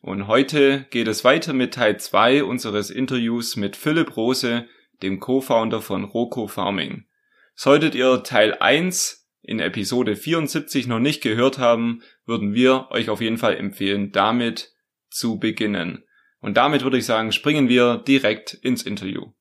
und 0.00 0.26
heute 0.26 0.86
geht 0.90 1.08
es 1.08 1.24
weiter 1.24 1.52
mit 1.52 1.74
Teil 1.74 1.98
2 1.98 2.44
unseres 2.44 2.90
Interviews 2.90 3.56
mit 3.56 3.76
Philipp 3.76 4.16
Rose, 4.16 4.66
dem 5.02 5.20
Co-Founder 5.20 5.80
von 5.80 6.04
Roco 6.04 6.46
Farming. 6.46 7.06
Solltet 7.54 7.94
ihr 7.94 8.22
Teil 8.22 8.54
1 8.54 9.28
in 9.42 9.60
Episode 9.60 10.14
74 10.14 10.86
noch 10.86 10.98
nicht 11.00 11.22
gehört 11.22 11.58
haben, 11.58 12.02
würden 12.26 12.54
wir 12.54 12.88
euch 12.90 13.10
auf 13.10 13.20
jeden 13.20 13.38
Fall 13.38 13.56
empfehlen, 13.56 14.12
damit 14.12 14.72
zu 15.10 15.38
beginnen. 15.38 16.04
Und 16.40 16.56
damit 16.56 16.82
würde 16.82 16.98
ich 16.98 17.06
sagen, 17.06 17.32
springen 17.32 17.68
wir 17.68 17.98
direkt 17.98 18.54
ins 18.54 18.82
Interview. 18.82 19.32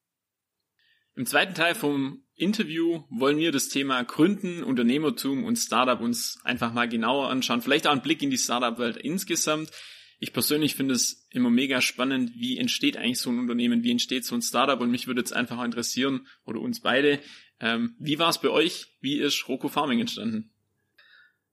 Im 1.15 1.25
zweiten 1.25 1.53
Teil 1.53 1.75
vom 1.75 2.23
Interview 2.35 3.03
wollen 3.09 3.37
wir 3.37 3.51
das 3.51 3.69
Thema 3.69 4.03
Gründen, 4.03 4.63
Unternehmertum 4.63 5.43
und 5.43 5.57
Startup 5.57 5.99
uns 5.99 6.39
einfach 6.43 6.73
mal 6.73 6.87
genauer 6.87 7.29
anschauen. 7.29 7.61
Vielleicht 7.61 7.87
auch 7.87 7.91
einen 7.91 8.01
Blick 8.01 8.21
in 8.21 8.29
die 8.29 8.37
Startup-Welt 8.37 8.97
insgesamt. 8.97 9.71
Ich 10.19 10.33
persönlich 10.33 10.75
finde 10.75 10.95
es 10.95 11.27
immer 11.29 11.49
mega 11.49 11.79
spannend, 11.81 12.31
wie 12.35 12.57
entsteht 12.57 12.97
eigentlich 12.97 13.19
so 13.19 13.29
ein 13.29 13.39
Unternehmen, 13.39 13.83
wie 13.83 13.91
entsteht 13.91 14.25
so 14.25 14.33
ein 14.33 14.41
Startup 14.41 14.79
und 14.81 14.89
mich 14.89 15.07
würde 15.07 15.21
jetzt 15.21 15.33
einfach 15.33 15.63
interessieren, 15.63 16.27
oder 16.45 16.59
uns 16.59 16.81
beide, 16.81 17.19
ähm, 17.59 17.95
wie 17.99 18.17
war 18.17 18.29
es 18.29 18.39
bei 18.39 18.49
euch? 18.49 18.97
Wie 18.99 19.17
ist 19.17 19.47
Roko 19.47 19.67
Farming 19.67 19.99
entstanden? 19.99 20.51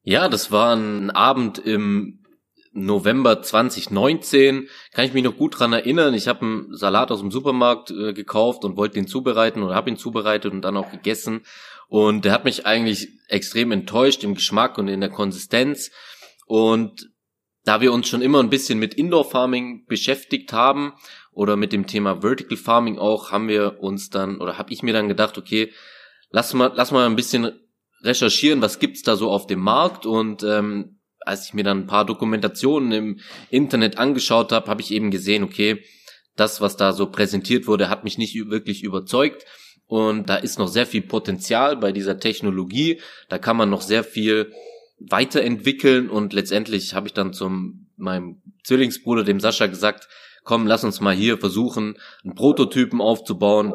Ja, 0.02 0.28
das 0.28 0.50
war 0.50 0.76
ein 0.76 1.10
Abend 1.10 1.58
im 1.58 2.24
November 2.72 3.40
2019, 3.40 4.68
kann 4.92 5.04
ich 5.04 5.14
mich 5.14 5.22
noch 5.22 5.36
gut 5.36 5.58
dran 5.58 5.72
erinnern. 5.72 6.12
Ich 6.12 6.26
habe 6.26 6.44
einen 6.44 6.76
Salat 6.76 7.10
aus 7.10 7.20
dem 7.20 7.30
Supermarkt 7.30 7.90
äh, 7.90 8.12
gekauft 8.12 8.64
und 8.64 8.76
wollte 8.76 8.98
ihn 8.98 9.06
zubereiten 9.06 9.62
oder 9.62 9.74
habe 9.74 9.90
ihn 9.90 9.96
zubereitet 9.96 10.52
und 10.52 10.62
dann 10.62 10.76
auch 10.76 10.90
gegessen. 10.90 11.42
Und 11.88 12.24
der 12.24 12.32
hat 12.32 12.44
mich 12.44 12.66
eigentlich 12.66 13.08
extrem 13.28 13.70
enttäuscht 13.70 14.24
im 14.24 14.34
Geschmack 14.34 14.76
und 14.78 14.88
in 14.88 15.00
der 15.00 15.10
Konsistenz. 15.10 15.92
Und 16.46 17.08
da 17.64 17.80
wir 17.80 17.92
uns 17.92 18.08
schon 18.08 18.22
immer 18.22 18.40
ein 18.40 18.50
bisschen 18.50 18.78
mit 18.78 18.94
Indoor 18.94 19.28
Farming 19.28 19.86
beschäftigt 19.86 20.52
haben 20.52 20.92
oder 21.32 21.56
mit 21.56 21.72
dem 21.72 21.86
Thema 21.86 22.22
Vertical 22.22 22.56
Farming 22.56 22.98
auch, 22.98 23.32
haben 23.32 23.48
wir 23.48 23.80
uns 23.80 24.10
dann 24.10 24.40
oder 24.40 24.58
habe 24.58 24.72
ich 24.72 24.82
mir 24.82 24.92
dann 24.92 25.08
gedacht, 25.08 25.38
okay, 25.38 25.72
lass 26.30 26.52
mal, 26.54 26.72
lass 26.74 26.92
mal 26.92 27.06
ein 27.06 27.16
bisschen 27.16 27.52
recherchieren, 28.02 28.60
was 28.60 28.78
gibt's 28.78 29.02
da 29.02 29.16
so 29.16 29.30
auf 29.30 29.46
dem 29.46 29.60
Markt 29.60 30.04
und 30.04 30.42
ähm, 30.42 31.00
als 31.20 31.46
ich 31.46 31.54
mir 31.54 31.64
dann 31.64 31.80
ein 31.80 31.86
paar 31.86 32.04
Dokumentationen 32.04 32.92
im 32.92 33.20
Internet 33.50 33.98
angeschaut 33.98 34.52
habe, 34.52 34.68
habe 34.68 34.82
ich 34.82 34.90
eben 34.90 35.10
gesehen, 35.10 35.42
okay, 35.42 35.82
das, 36.36 36.60
was 36.60 36.76
da 36.76 36.92
so 36.92 37.06
präsentiert 37.06 37.66
wurde, 37.66 37.88
hat 37.88 38.04
mich 38.04 38.18
nicht 38.18 38.34
wirklich 38.50 38.82
überzeugt. 38.82 39.44
Und 39.86 40.28
da 40.28 40.36
ist 40.36 40.58
noch 40.58 40.68
sehr 40.68 40.86
viel 40.86 41.02
Potenzial 41.02 41.76
bei 41.76 41.92
dieser 41.92 42.18
Technologie. 42.18 43.00
Da 43.28 43.38
kann 43.38 43.56
man 43.56 43.70
noch 43.70 43.82
sehr 43.82 44.02
viel 44.02 44.52
weiterentwickeln. 45.10 46.08
Und 46.08 46.32
letztendlich 46.32 46.94
habe 46.94 47.06
ich 47.06 47.12
dann 47.12 47.32
zum 47.32 47.86
meinem 47.96 48.42
Zwillingsbruder, 48.64 49.24
dem 49.24 49.40
Sascha, 49.40 49.66
gesagt, 49.66 50.08
komm, 50.42 50.66
lass 50.66 50.84
uns 50.84 51.00
mal 51.00 51.14
hier 51.14 51.38
versuchen, 51.38 51.96
einen 52.22 52.34
Prototypen 52.34 53.00
aufzubauen. 53.00 53.72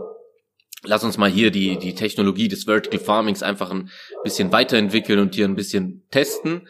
Lass 0.83 1.03
uns 1.03 1.17
mal 1.17 1.29
hier 1.29 1.51
die, 1.51 1.77
die 1.77 1.93
Technologie 1.93 2.47
des 2.47 2.63
Vertical 2.63 2.99
Farmings 2.99 3.43
einfach 3.43 3.71
ein 3.71 3.89
bisschen 4.23 4.51
weiterentwickeln 4.51 5.19
und 5.19 5.35
hier 5.35 5.45
ein 5.45 5.55
bisschen 5.55 6.03
testen. 6.09 6.67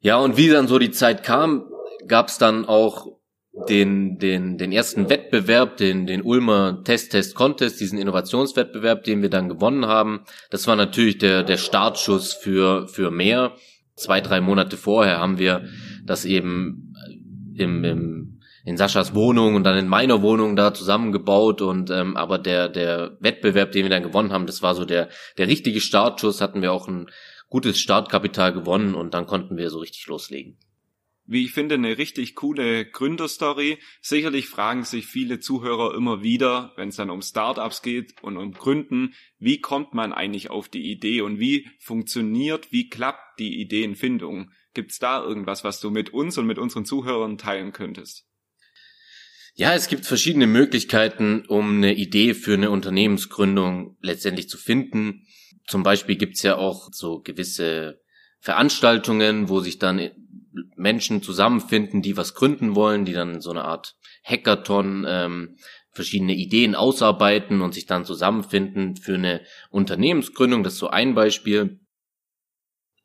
Ja, 0.00 0.18
und 0.18 0.36
wie 0.36 0.48
dann 0.48 0.68
so 0.68 0.78
die 0.78 0.90
Zeit 0.90 1.22
kam, 1.22 1.64
gab 2.06 2.28
es 2.28 2.36
dann 2.36 2.66
auch 2.66 3.14
den, 3.68 4.18
den, 4.18 4.58
den 4.58 4.72
ersten 4.72 5.08
Wettbewerb, 5.08 5.76
den, 5.76 6.06
den 6.06 6.22
Ulmer 6.22 6.82
Test 6.84 7.12
Test 7.12 7.34
Contest, 7.34 7.80
diesen 7.80 7.98
Innovationswettbewerb, 7.98 9.04
den 9.04 9.22
wir 9.22 9.30
dann 9.30 9.48
gewonnen 9.48 9.86
haben. 9.86 10.24
Das 10.50 10.66
war 10.66 10.74
natürlich 10.76 11.18
der, 11.18 11.44
der 11.44 11.56
Startschuss 11.56 12.32
für, 12.32 12.88
für 12.88 13.10
mehr. 13.10 13.52
Zwei, 13.94 14.20
drei 14.20 14.40
Monate 14.40 14.76
vorher 14.76 15.18
haben 15.18 15.38
wir 15.38 15.64
das 16.04 16.24
eben 16.24 16.94
im, 17.56 17.84
im, 17.84 18.40
in 18.64 18.76
Saschas 18.76 19.14
Wohnung 19.14 19.54
und 19.54 19.62
dann 19.62 19.78
in 19.78 19.86
meiner 19.86 20.20
Wohnung 20.20 20.56
da 20.56 20.74
zusammengebaut 20.74 21.62
und 21.62 21.90
ähm, 21.90 22.16
aber 22.16 22.38
der 22.38 22.68
der 22.68 23.16
Wettbewerb, 23.20 23.70
den 23.70 23.84
wir 23.84 23.90
dann 23.90 24.02
gewonnen 24.02 24.32
haben, 24.32 24.46
das 24.46 24.62
war 24.62 24.74
so 24.74 24.84
der 24.84 25.10
der 25.38 25.46
richtige 25.46 25.80
Startschuss. 25.80 26.40
Hatten 26.40 26.60
wir 26.60 26.72
auch 26.72 26.88
ein 26.88 27.06
gutes 27.48 27.78
Startkapital 27.78 28.52
gewonnen 28.52 28.96
und 28.96 29.14
dann 29.14 29.26
konnten 29.26 29.56
wir 29.56 29.70
so 29.70 29.78
richtig 29.78 30.08
loslegen. 30.08 30.58
Wie 31.26 31.44
ich 31.44 31.52
finde, 31.52 31.76
eine 31.76 31.96
richtig 31.96 32.34
coole 32.34 32.84
Gründerstory. 32.84 33.78
Sicherlich 34.02 34.48
fragen 34.48 34.84
sich 34.84 35.06
viele 35.06 35.40
Zuhörer 35.40 35.94
immer 35.94 36.22
wieder, 36.22 36.72
wenn 36.76 36.90
es 36.90 36.96
dann 36.96 37.08
um 37.08 37.22
Startups 37.22 37.80
geht 37.80 38.22
und 38.22 38.36
um 38.36 38.52
Gründen, 38.52 39.14
wie 39.38 39.60
kommt 39.60 39.94
man 39.94 40.12
eigentlich 40.12 40.50
auf 40.50 40.68
die 40.68 40.90
Idee 40.90 41.22
und 41.22 41.38
wie 41.38 41.68
funktioniert, 41.78 42.72
wie 42.72 42.90
klappt 42.90 43.38
die 43.38 43.58
Ideenfindung? 43.58 44.50
Gibt's 44.74 44.98
da 44.98 45.22
irgendwas, 45.22 45.64
was 45.64 45.80
du 45.80 45.90
mit 45.90 46.10
uns 46.10 46.36
und 46.36 46.46
mit 46.46 46.58
unseren 46.58 46.84
Zuhörern 46.84 47.38
teilen 47.38 47.72
könntest? 47.72 48.26
Ja, 49.54 49.72
es 49.72 49.88
gibt 49.88 50.04
verschiedene 50.04 50.48
Möglichkeiten, 50.48 51.46
um 51.46 51.76
eine 51.76 51.94
Idee 51.94 52.34
für 52.34 52.54
eine 52.54 52.70
Unternehmensgründung 52.70 53.96
letztendlich 54.00 54.48
zu 54.48 54.58
finden. 54.58 55.26
Zum 55.66 55.84
Beispiel 55.84 56.16
gibt's 56.16 56.42
ja 56.42 56.56
auch 56.56 56.88
so 56.92 57.20
gewisse 57.20 58.02
Veranstaltungen, 58.40 59.48
wo 59.48 59.60
sich 59.60 59.78
dann 59.78 60.10
Menschen 60.76 61.22
zusammenfinden, 61.22 62.02
die 62.02 62.16
was 62.16 62.34
gründen 62.34 62.74
wollen, 62.74 63.04
die 63.04 63.12
dann 63.12 63.40
so 63.40 63.50
eine 63.50 63.64
Art 63.64 63.96
Hackathon 64.24 65.04
ähm, 65.06 65.56
verschiedene 65.92 66.34
Ideen 66.34 66.74
ausarbeiten 66.74 67.60
und 67.60 67.74
sich 67.74 67.86
dann 67.86 68.04
zusammenfinden 68.04 68.96
für 68.96 69.14
eine 69.14 69.42
Unternehmensgründung. 69.70 70.64
Das 70.64 70.74
ist 70.74 70.80
so 70.80 70.88
ein 70.88 71.14
Beispiel. 71.14 71.80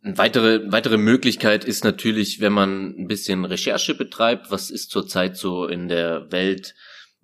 Eine 0.01 0.17
weitere, 0.17 0.71
weitere 0.71 0.97
Möglichkeit 0.97 1.65
ist 1.65 1.83
natürlich, 1.83 2.39
wenn 2.39 2.53
man 2.53 2.95
ein 2.97 3.07
bisschen 3.07 3.45
Recherche 3.45 3.95
betreibt, 3.95 4.49
was 4.49 4.71
ist 4.71 4.91
zurzeit 4.91 5.37
so 5.37 5.67
in 5.67 5.87
der 5.87 6.31
Welt 6.31 6.73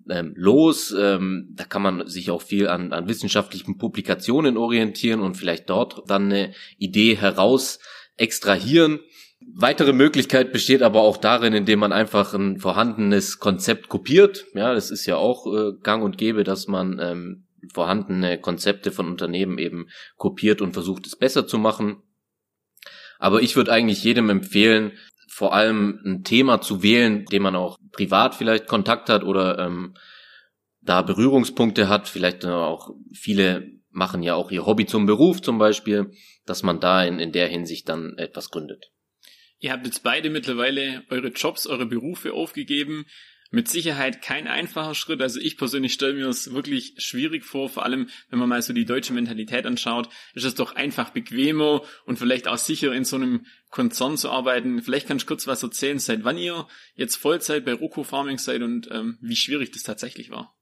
ähm, 0.08 0.34
los. 0.36 0.94
Ähm, 0.96 1.48
da 1.54 1.64
kann 1.64 1.82
man 1.82 2.06
sich 2.06 2.30
auch 2.30 2.42
viel 2.42 2.68
an, 2.68 2.92
an 2.92 3.08
wissenschaftlichen 3.08 3.78
Publikationen 3.78 4.56
orientieren 4.56 5.20
und 5.20 5.36
vielleicht 5.36 5.70
dort 5.70 6.08
dann 6.08 6.26
eine 6.26 6.54
Idee 6.78 7.16
heraus 7.16 7.80
extrahieren. 8.16 9.00
Weitere 9.40 9.92
Möglichkeit 9.92 10.52
besteht 10.52 10.82
aber 10.82 11.02
auch 11.02 11.18
darin, 11.18 11.52
indem 11.52 11.80
man 11.80 11.92
einfach 11.92 12.32
ein 12.32 12.58
vorhandenes 12.58 13.38
Konzept 13.38 13.88
kopiert. 13.88 14.46
Ja, 14.54 14.72
das 14.74 14.90
ist 14.90 15.06
ja 15.06 15.16
auch 15.16 15.46
äh, 15.46 15.72
gang 15.82 16.02
und 16.02 16.16
gäbe, 16.16 16.42
dass 16.42 16.68
man 16.68 16.98
ähm, 16.98 17.46
vorhandene 17.72 18.40
Konzepte 18.40 18.92
von 18.92 19.08
Unternehmen 19.08 19.58
eben 19.58 19.88
kopiert 20.16 20.62
und 20.62 20.72
versucht 20.72 21.06
es 21.06 21.16
besser 21.16 21.46
zu 21.46 21.58
machen. 21.58 22.02
Aber 23.18 23.42
ich 23.42 23.56
würde 23.56 23.72
eigentlich 23.72 24.04
jedem 24.04 24.30
empfehlen, 24.30 24.92
vor 25.28 25.54
allem 25.54 26.00
ein 26.04 26.22
Thema 26.24 26.60
zu 26.60 26.82
wählen, 26.82 27.26
dem 27.26 27.42
man 27.42 27.56
auch 27.56 27.78
privat 27.92 28.34
vielleicht 28.34 28.66
Kontakt 28.66 29.10
hat 29.10 29.22
oder 29.22 29.58
ähm, 29.58 29.94
da 30.80 31.02
Berührungspunkte 31.02 31.88
hat. 31.88 32.08
Vielleicht 32.08 32.46
auch 32.46 32.90
viele 33.12 33.70
machen 33.90 34.22
ja 34.22 34.34
auch 34.34 34.50
ihr 34.50 34.64
Hobby 34.64 34.86
zum 34.86 35.04
Beruf 35.04 35.42
zum 35.42 35.58
Beispiel, 35.58 36.10
dass 36.46 36.62
man 36.62 36.80
da 36.80 37.04
in, 37.04 37.18
in 37.18 37.32
der 37.32 37.48
Hinsicht 37.48 37.88
dann 37.88 38.16
etwas 38.16 38.50
gründet. 38.50 38.92
Ihr 39.58 39.72
habt 39.72 39.86
jetzt 39.86 40.02
beide 40.02 40.30
mittlerweile 40.30 41.04
eure 41.08 41.28
Jobs, 41.28 41.66
eure 41.66 41.86
Berufe 41.86 42.32
aufgegeben 42.32 43.06
mit 43.50 43.68
Sicherheit 43.68 44.22
kein 44.22 44.46
einfacher 44.46 44.94
Schritt. 44.94 45.22
Also 45.22 45.40
ich 45.40 45.56
persönlich 45.56 45.92
stelle 45.92 46.14
mir 46.14 46.26
das 46.26 46.52
wirklich 46.52 46.94
schwierig 46.98 47.44
vor, 47.44 47.68
vor 47.68 47.84
allem 47.84 48.08
wenn 48.28 48.38
man 48.38 48.48
mal 48.48 48.62
so 48.62 48.72
die 48.72 48.84
deutsche 48.84 49.12
Mentalität 49.12 49.66
anschaut, 49.66 50.08
ist 50.34 50.44
es 50.44 50.54
doch 50.54 50.74
einfach 50.74 51.10
bequemer 51.10 51.82
und 52.04 52.18
vielleicht 52.18 52.48
auch 52.48 52.58
sicher 52.58 52.92
in 52.92 53.04
so 53.04 53.16
einem 53.16 53.46
Konzern 53.70 54.16
zu 54.16 54.30
arbeiten. 54.30 54.82
Vielleicht 54.82 55.08
kannst 55.08 55.24
du 55.24 55.28
kurz 55.28 55.46
was 55.46 55.62
erzählen, 55.62 55.98
seit 55.98 56.24
wann 56.24 56.38
ihr 56.38 56.66
jetzt 56.94 57.16
Vollzeit 57.16 57.64
bei 57.64 57.72
Roku 57.72 58.02
Farming 58.04 58.38
seid 58.38 58.62
und 58.62 58.88
ähm, 58.90 59.18
wie 59.20 59.36
schwierig 59.36 59.70
das 59.72 59.82
tatsächlich 59.82 60.30
war. 60.30 60.54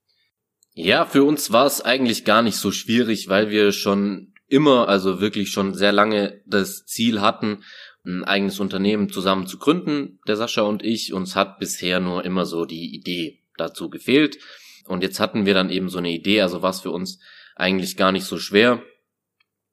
Ja, 0.75 1.07
für 1.07 1.23
uns 1.23 1.53
war 1.53 1.67
es 1.67 1.81
eigentlich 1.81 2.25
gar 2.25 2.43
nicht 2.43 2.57
so 2.57 2.73
schwierig, 2.73 3.29
weil 3.29 3.49
wir 3.49 3.73
schon 3.73 4.35
immer, 4.47 4.89
also 4.89 5.21
wirklich 5.21 5.51
schon 5.51 5.75
sehr 5.75 5.93
lange 5.93 6.43
das 6.47 6.85
Ziel 6.85 7.21
hatten, 7.21 7.63
ein 8.05 8.25
eigenes 8.25 8.61
Unternehmen 8.61 9.11
zusammen 9.11 9.47
zu 9.47 9.59
gründen, 9.59 10.21
der 10.29 10.37
Sascha 10.37 10.63
und 10.63 10.83
ich. 10.83 11.13
Uns 11.13 11.37
hat 11.37 11.59
bisher 11.59 12.01
nur 12.01 12.25
immer 12.25 12.45
so 12.45 12.65
die 12.65 12.95
Idee 12.95 13.43
dazu 13.57 13.89
gefehlt. 13.89 14.39
Und 14.87 15.03
jetzt 15.03 15.21
hatten 15.21 15.47
wir 15.47 15.55
dann 15.55 15.71
eben 15.71 15.89
so 15.89 15.99
eine 15.99 16.11
Idee, 16.11 16.43
also 16.43 16.63
war 16.63 16.71
es 16.71 16.81
für 16.81 16.91
uns 16.91 17.19
eigentlich 17.57 17.97
gar 17.97 18.13
nicht 18.13 18.25
so 18.25 18.39
schwer, 18.39 18.83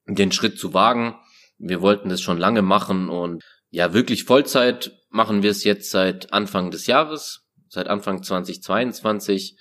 den 0.06 0.32
Schritt 0.32 0.58
zu 0.58 0.72
wagen. 0.72 1.16
Wir 1.58 1.82
wollten 1.82 2.08
das 2.08 2.22
schon 2.22 2.38
lange 2.38 2.62
machen 2.62 3.08
und 3.08 3.42
ja, 3.70 3.92
wirklich 3.92 4.24
Vollzeit 4.24 4.92
machen 5.10 5.42
wir 5.42 5.50
es 5.50 5.64
jetzt 5.64 5.90
seit 5.90 6.32
Anfang 6.32 6.70
des 6.70 6.86
Jahres, 6.86 7.46
seit 7.68 7.88
Anfang 7.88 8.22
2022 8.22 9.58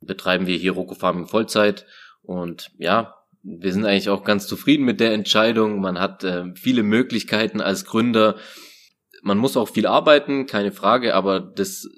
betreiben 0.00 0.46
wir 0.46 0.56
hier 0.56 0.72
Roko 0.72 0.94
Farming 0.94 1.26
Vollzeit 1.26 1.86
und 2.22 2.70
ja, 2.78 3.14
wir 3.56 3.72
sind 3.72 3.86
eigentlich 3.86 4.10
auch 4.10 4.24
ganz 4.24 4.46
zufrieden 4.46 4.84
mit 4.84 5.00
der 5.00 5.12
Entscheidung. 5.12 5.80
Man 5.80 5.98
hat 5.98 6.22
äh, 6.24 6.54
viele 6.54 6.82
Möglichkeiten 6.82 7.60
als 7.60 7.84
Gründer. 7.84 8.36
Man 9.22 9.38
muss 9.38 9.56
auch 9.56 9.68
viel 9.68 9.86
arbeiten, 9.86 10.46
keine 10.46 10.72
Frage, 10.72 11.14
aber 11.14 11.40
das 11.40 11.88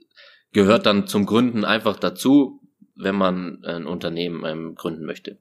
gehört 0.52 0.86
dann 0.86 1.06
zum 1.06 1.26
Gründen 1.26 1.64
einfach 1.64 1.98
dazu, 1.98 2.60
wenn 2.94 3.16
man 3.16 3.64
ein 3.64 3.86
Unternehmen 3.86 4.44
ähm, 4.44 4.74
gründen 4.74 5.04
möchte. 5.04 5.38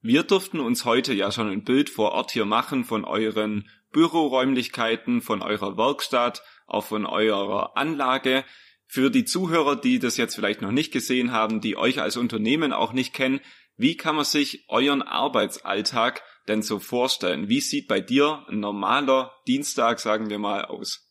Wir 0.00 0.22
durften 0.22 0.60
uns 0.60 0.84
heute 0.84 1.12
ja 1.14 1.30
schon 1.30 1.48
ein 1.48 1.64
Bild 1.64 1.90
vor 1.90 2.12
Ort 2.12 2.30
hier 2.30 2.44
machen 2.44 2.84
von 2.84 3.04
euren 3.04 3.68
Büroräumlichkeiten, 3.92 5.22
von 5.22 5.42
eurer 5.42 5.76
Werkstatt, 5.76 6.42
auch 6.66 6.84
von 6.84 7.06
eurer 7.06 7.76
Anlage. 7.76 8.44
Für 8.86 9.10
die 9.10 9.24
Zuhörer, 9.24 9.76
die 9.76 9.98
das 9.98 10.16
jetzt 10.16 10.34
vielleicht 10.34 10.60
noch 10.60 10.70
nicht 10.70 10.92
gesehen 10.92 11.32
haben, 11.32 11.60
die 11.60 11.76
euch 11.76 12.00
als 12.00 12.16
Unternehmen 12.16 12.72
auch 12.72 12.92
nicht 12.92 13.14
kennen, 13.14 13.40
wie 13.76 13.96
kann 13.96 14.16
man 14.16 14.24
sich 14.24 14.64
euren 14.68 15.02
Arbeitsalltag 15.02 16.22
denn 16.48 16.62
so 16.62 16.78
vorstellen? 16.78 17.48
Wie 17.48 17.60
sieht 17.60 17.88
bei 17.88 18.00
dir 18.00 18.44
ein 18.48 18.60
normaler 18.60 19.32
Dienstag, 19.46 19.98
sagen 19.98 20.30
wir 20.30 20.38
mal, 20.38 20.64
aus? 20.64 21.04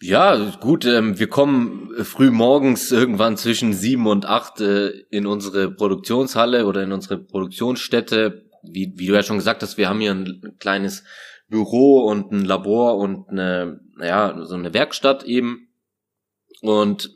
Ja, 0.00 0.50
gut, 0.60 0.84
ähm, 0.84 1.18
wir 1.18 1.28
kommen 1.28 1.90
früh 2.04 2.30
morgens 2.30 2.92
irgendwann 2.92 3.36
zwischen 3.36 3.72
sieben 3.72 4.06
und 4.06 4.26
acht 4.26 4.60
äh, 4.60 4.88
in 5.10 5.26
unsere 5.26 5.70
Produktionshalle 5.70 6.66
oder 6.66 6.82
in 6.82 6.92
unsere 6.92 7.18
Produktionsstätte. 7.18 8.44
Wie, 8.62 8.92
wie 8.96 9.06
du 9.06 9.14
ja 9.14 9.22
schon 9.22 9.38
gesagt 9.38 9.62
hast, 9.62 9.78
wir 9.78 9.88
haben 9.88 10.00
hier 10.00 10.12
ein 10.12 10.56
kleines 10.58 11.04
Büro 11.48 12.00
und 12.06 12.32
ein 12.32 12.44
Labor 12.44 12.96
und 12.96 13.28
eine, 13.30 13.80
naja, 13.96 14.44
so 14.44 14.54
eine 14.54 14.74
Werkstatt 14.74 15.24
eben. 15.24 15.68
Und 16.60 17.10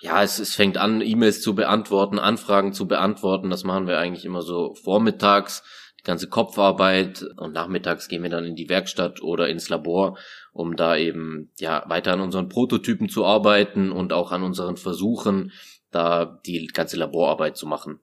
ja, 0.00 0.22
es, 0.22 0.38
es 0.38 0.54
fängt 0.54 0.76
an, 0.76 1.00
E-Mails 1.00 1.40
zu 1.40 1.54
beantworten, 1.54 2.18
Anfragen 2.18 2.72
zu 2.72 2.86
beantworten. 2.86 3.50
Das 3.50 3.64
machen 3.64 3.86
wir 3.86 3.98
eigentlich 3.98 4.24
immer 4.24 4.42
so 4.42 4.74
vormittags, 4.74 5.62
die 6.00 6.04
ganze 6.04 6.28
Kopfarbeit. 6.28 7.24
Und 7.36 7.52
nachmittags 7.52 8.08
gehen 8.08 8.22
wir 8.22 8.30
dann 8.30 8.44
in 8.44 8.56
die 8.56 8.68
Werkstatt 8.68 9.22
oder 9.22 9.48
ins 9.48 9.68
Labor, 9.68 10.18
um 10.52 10.76
da 10.76 10.96
eben 10.96 11.50
ja 11.58 11.84
weiter 11.86 12.12
an 12.12 12.20
unseren 12.20 12.48
Prototypen 12.48 13.08
zu 13.08 13.24
arbeiten 13.24 13.92
und 13.92 14.12
auch 14.12 14.32
an 14.32 14.42
unseren 14.42 14.76
Versuchen, 14.76 15.52
da 15.90 16.40
die 16.44 16.66
ganze 16.66 16.96
Laborarbeit 16.96 17.56
zu 17.56 17.66
machen. 17.66 18.00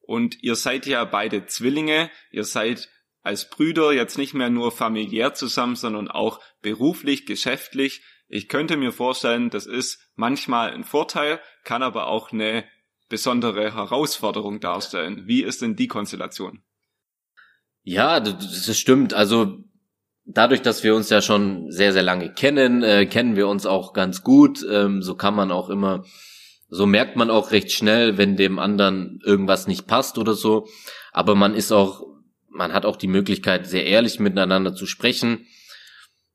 Und 0.00 0.42
ihr 0.42 0.54
seid 0.54 0.86
ja 0.86 1.04
beide 1.04 1.46
Zwillinge, 1.46 2.10
ihr 2.30 2.44
seid 2.44 2.90
als 3.22 3.48
Brüder 3.48 3.92
jetzt 3.92 4.18
nicht 4.18 4.34
mehr 4.34 4.50
nur 4.50 4.70
familiär 4.70 5.32
zusammen, 5.32 5.76
sondern 5.76 6.08
auch 6.08 6.40
beruflich, 6.60 7.24
geschäftlich. 7.24 8.02
Ich 8.28 8.48
könnte 8.48 8.76
mir 8.76 8.92
vorstellen, 8.92 9.50
das 9.50 9.66
ist 9.66 10.00
manchmal 10.16 10.72
ein 10.72 10.84
Vorteil, 10.84 11.40
kann 11.62 11.82
aber 11.82 12.06
auch 12.06 12.32
eine 12.32 12.64
besondere 13.08 13.74
Herausforderung 13.74 14.60
darstellen. 14.60 15.24
Wie 15.26 15.42
ist 15.42 15.62
denn 15.62 15.76
die 15.76 15.88
Konstellation? 15.88 16.62
Ja, 17.82 18.18
das 18.18 18.76
stimmt. 18.78 19.12
Also 19.12 19.58
dadurch, 20.24 20.62
dass 20.62 20.82
wir 20.82 20.94
uns 20.94 21.10
ja 21.10 21.20
schon 21.20 21.70
sehr, 21.70 21.92
sehr 21.92 22.02
lange 22.02 22.32
kennen, 22.32 22.82
äh, 22.82 23.06
kennen 23.06 23.36
wir 23.36 23.46
uns 23.48 23.66
auch 23.66 23.92
ganz 23.92 24.22
gut. 24.22 24.64
Ähm, 24.68 25.02
so 25.02 25.14
kann 25.14 25.34
man 25.34 25.52
auch 25.52 25.68
immer, 25.68 26.04
so 26.68 26.86
merkt 26.86 27.16
man 27.16 27.30
auch 27.30 27.50
recht 27.50 27.72
schnell, 27.72 28.16
wenn 28.16 28.36
dem 28.36 28.58
anderen 28.58 29.20
irgendwas 29.24 29.66
nicht 29.66 29.86
passt 29.86 30.18
oder 30.18 30.34
so. 30.34 30.66
Aber 31.12 31.34
man 31.34 31.54
ist 31.54 31.72
auch, 31.72 32.02
man 32.48 32.72
hat 32.72 32.86
auch 32.86 32.96
die 32.96 33.06
Möglichkeit, 33.06 33.66
sehr 33.66 33.86
ehrlich 33.86 34.18
miteinander 34.18 34.74
zu 34.74 34.86
sprechen. 34.86 35.46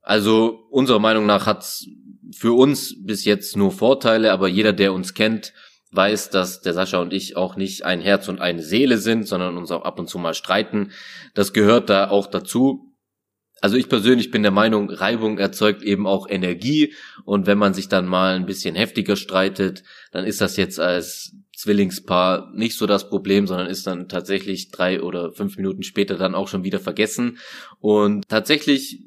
Also 0.01 0.65
unserer 0.69 0.99
Meinung 0.99 1.25
nach 1.25 1.45
hat's 1.45 1.87
für 2.35 2.53
uns 2.53 2.95
bis 3.03 3.25
jetzt 3.25 3.57
nur 3.57 3.71
Vorteile, 3.71 4.31
aber 4.31 4.47
jeder, 4.47 4.73
der 4.73 4.93
uns 4.93 5.13
kennt, 5.13 5.53
weiß, 5.91 6.29
dass 6.29 6.61
der 6.61 6.73
Sascha 6.73 6.99
und 6.99 7.13
ich 7.13 7.35
auch 7.35 7.55
nicht 7.55 7.83
ein 7.83 8.01
Herz 8.01 8.27
und 8.27 8.39
eine 8.39 8.61
Seele 8.61 8.97
sind, 8.97 9.27
sondern 9.27 9.57
uns 9.57 9.71
auch 9.71 9.83
ab 9.83 9.99
und 9.99 10.07
zu 10.07 10.19
mal 10.19 10.33
streiten. 10.33 10.91
Das 11.33 11.53
gehört 11.53 11.89
da 11.89 12.09
auch 12.09 12.27
dazu. 12.27 12.95
Also 13.61 13.75
ich 13.75 13.89
persönlich 13.89 14.31
bin 14.31 14.43
der 14.43 14.51
Meinung, 14.51 14.89
Reibung 14.89 15.37
erzeugt 15.37 15.81
eben 15.81 16.07
auch 16.07 16.29
Energie 16.29 16.93
und 17.25 17.45
wenn 17.45 17.57
man 17.57 17.73
sich 17.73 17.89
dann 17.89 18.05
mal 18.05 18.35
ein 18.35 18.45
bisschen 18.45 18.75
heftiger 18.75 19.17
streitet, 19.17 19.83
dann 20.11 20.23
ist 20.23 20.39
das 20.39 20.55
jetzt 20.55 20.79
als 20.79 21.35
Zwillingspaar 21.57 22.53
nicht 22.53 22.77
so 22.77 22.85
das 22.85 23.09
Problem, 23.09 23.47
sondern 23.47 23.67
ist 23.67 23.85
dann 23.85 24.07
tatsächlich 24.07 24.71
drei 24.71 25.01
oder 25.01 25.33
fünf 25.33 25.57
Minuten 25.57 25.83
später 25.83 26.15
dann 26.15 26.35
auch 26.35 26.47
schon 26.47 26.63
wieder 26.63 26.79
vergessen. 26.79 27.37
Und 27.79 28.29
tatsächlich 28.29 29.03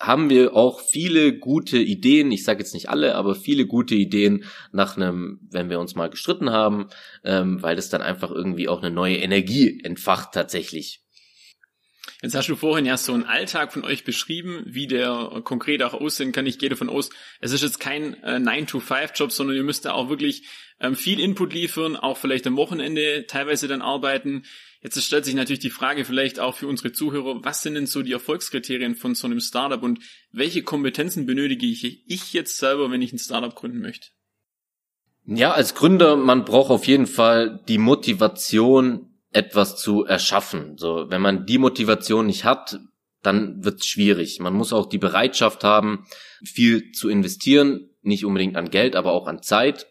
haben 0.00 0.30
wir 0.30 0.54
auch 0.54 0.80
viele 0.80 1.38
gute 1.38 1.78
Ideen, 1.78 2.30
ich 2.30 2.44
sage 2.44 2.60
jetzt 2.60 2.74
nicht 2.74 2.88
alle, 2.88 3.16
aber 3.16 3.34
viele 3.34 3.66
gute 3.66 3.94
Ideen 3.94 4.44
nach 4.70 4.96
einem, 4.96 5.40
wenn 5.50 5.70
wir 5.70 5.80
uns 5.80 5.96
mal 5.96 6.08
gestritten 6.08 6.50
haben, 6.50 6.88
ähm, 7.24 7.62
weil 7.62 7.78
es 7.78 7.88
dann 7.88 8.02
einfach 8.02 8.30
irgendwie 8.30 8.68
auch 8.68 8.80
eine 8.80 8.92
neue 8.92 9.16
Energie 9.16 9.80
entfacht 9.82 10.32
tatsächlich. 10.32 11.02
Jetzt 12.20 12.34
hast 12.34 12.48
du 12.48 12.56
vorhin 12.56 12.84
ja 12.84 12.96
so 12.96 13.14
einen 13.14 13.24
Alltag 13.24 13.72
von 13.72 13.84
euch 13.84 14.02
beschrieben, 14.02 14.64
wie 14.66 14.88
der 14.88 15.40
konkret 15.44 15.84
auch 15.84 15.94
aussehen 15.94 16.32
kann. 16.32 16.46
Ich 16.46 16.58
gehe 16.58 16.68
davon 16.68 16.88
aus, 16.88 17.10
es 17.40 17.52
ist 17.52 17.62
jetzt 17.62 17.78
kein 17.78 18.14
äh, 18.24 18.36
9-to-5-Job, 18.36 19.30
sondern 19.30 19.56
ihr 19.56 19.62
müsst 19.62 19.84
da 19.84 19.92
auch 19.92 20.08
wirklich 20.08 20.42
ähm, 20.80 20.96
viel 20.96 21.20
Input 21.20 21.52
liefern, 21.52 21.94
auch 21.94 22.16
vielleicht 22.16 22.46
am 22.48 22.56
Wochenende 22.56 23.26
teilweise 23.28 23.68
dann 23.68 23.82
arbeiten. 23.82 24.42
Jetzt 24.82 25.00
stellt 25.02 25.24
sich 25.24 25.34
natürlich 25.34 25.60
die 25.60 25.70
Frage 25.70 26.04
vielleicht 26.04 26.40
auch 26.40 26.56
für 26.56 26.66
unsere 26.66 26.92
Zuhörer, 26.92 27.44
was 27.44 27.62
sind 27.62 27.74
denn 27.74 27.86
so 27.86 28.02
die 28.02 28.12
Erfolgskriterien 28.12 28.96
von 28.96 29.14
so 29.14 29.28
einem 29.28 29.40
Startup 29.40 29.82
und 29.82 30.00
welche 30.32 30.62
Kompetenzen 30.62 31.24
benötige 31.24 31.66
ich, 31.66 32.04
ich 32.08 32.32
jetzt 32.32 32.58
selber, 32.58 32.90
wenn 32.90 33.02
ich 33.02 33.12
ein 33.12 33.18
Startup 33.18 33.54
gründen 33.54 33.80
möchte? 33.80 34.08
Ja, 35.24 35.52
als 35.52 35.74
Gründer, 35.74 36.16
man 36.16 36.44
braucht 36.44 36.70
auf 36.70 36.86
jeden 36.86 37.06
Fall 37.06 37.62
die 37.68 37.78
Motivation, 37.78 39.07
etwas 39.30 39.76
zu 39.76 40.04
erschaffen. 40.04 40.76
So, 40.78 41.06
wenn 41.08 41.20
man 41.20 41.46
die 41.46 41.58
Motivation 41.58 42.26
nicht 42.26 42.44
hat, 42.44 42.80
dann 43.22 43.64
wird's 43.64 43.86
schwierig. 43.86 44.38
Man 44.40 44.54
muss 44.54 44.72
auch 44.72 44.86
die 44.86 44.98
Bereitschaft 44.98 45.64
haben, 45.64 46.06
viel 46.44 46.92
zu 46.92 47.08
investieren, 47.08 47.90
nicht 48.02 48.24
unbedingt 48.24 48.56
an 48.56 48.70
Geld, 48.70 48.96
aber 48.96 49.12
auch 49.12 49.26
an 49.26 49.42
Zeit 49.42 49.86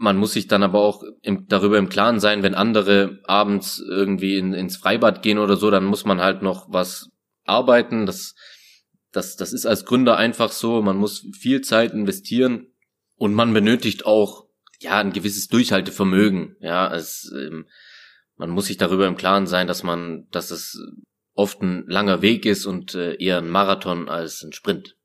man 0.00 0.16
muss 0.16 0.32
sich 0.32 0.48
dann 0.48 0.62
aber 0.62 0.80
auch 0.80 1.04
im, 1.20 1.46
darüber 1.46 1.76
im 1.76 1.90
Klaren 1.90 2.20
sein, 2.20 2.42
wenn 2.42 2.54
andere 2.54 3.20
abends 3.24 3.84
irgendwie 3.86 4.38
in, 4.38 4.54
ins 4.54 4.78
Freibad 4.78 5.20
gehen 5.22 5.38
oder 5.38 5.56
so, 5.56 5.70
dann 5.70 5.84
muss 5.84 6.06
man 6.06 6.22
halt 6.22 6.40
noch 6.40 6.72
was 6.72 7.10
arbeiten. 7.44 8.06
Das, 8.06 8.34
das, 9.12 9.36
das 9.36 9.52
ist 9.52 9.66
als 9.66 9.84
Gründer 9.84 10.16
einfach 10.16 10.52
so. 10.52 10.80
Man 10.80 10.96
muss 10.96 11.26
viel 11.38 11.60
Zeit 11.60 11.92
investieren 11.92 12.68
und 13.16 13.34
man 13.34 13.52
benötigt 13.52 14.06
auch 14.06 14.46
ja 14.80 14.98
ein 14.98 15.12
gewisses 15.12 15.48
Durchhaltevermögen. 15.48 16.56
Ja, 16.60 16.90
es, 16.94 17.30
ähm, 17.36 17.66
man 18.40 18.48
muss 18.48 18.66
sich 18.66 18.78
darüber 18.78 19.06
im 19.06 19.18
Klaren 19.18 19.46
sein, 19.46 19.66
dass 19.66 19.82
man, 19.82 20.26
dass 20.30 20.50
es 20.50 20.82
oft 21.34 21.60
ein 21.60 21.84
langer 21.86 22.22
Weg 22.22 22.46
ist 22.46 22.64
und 22.64 22.94
äh, 22.94 23.14
eher 23.22 23.36
ein 23.36 23.50
Marathon 23.50 24.08
als 24.08 24.42
ein 24.42 24.54
Sprint. 24.54 24.96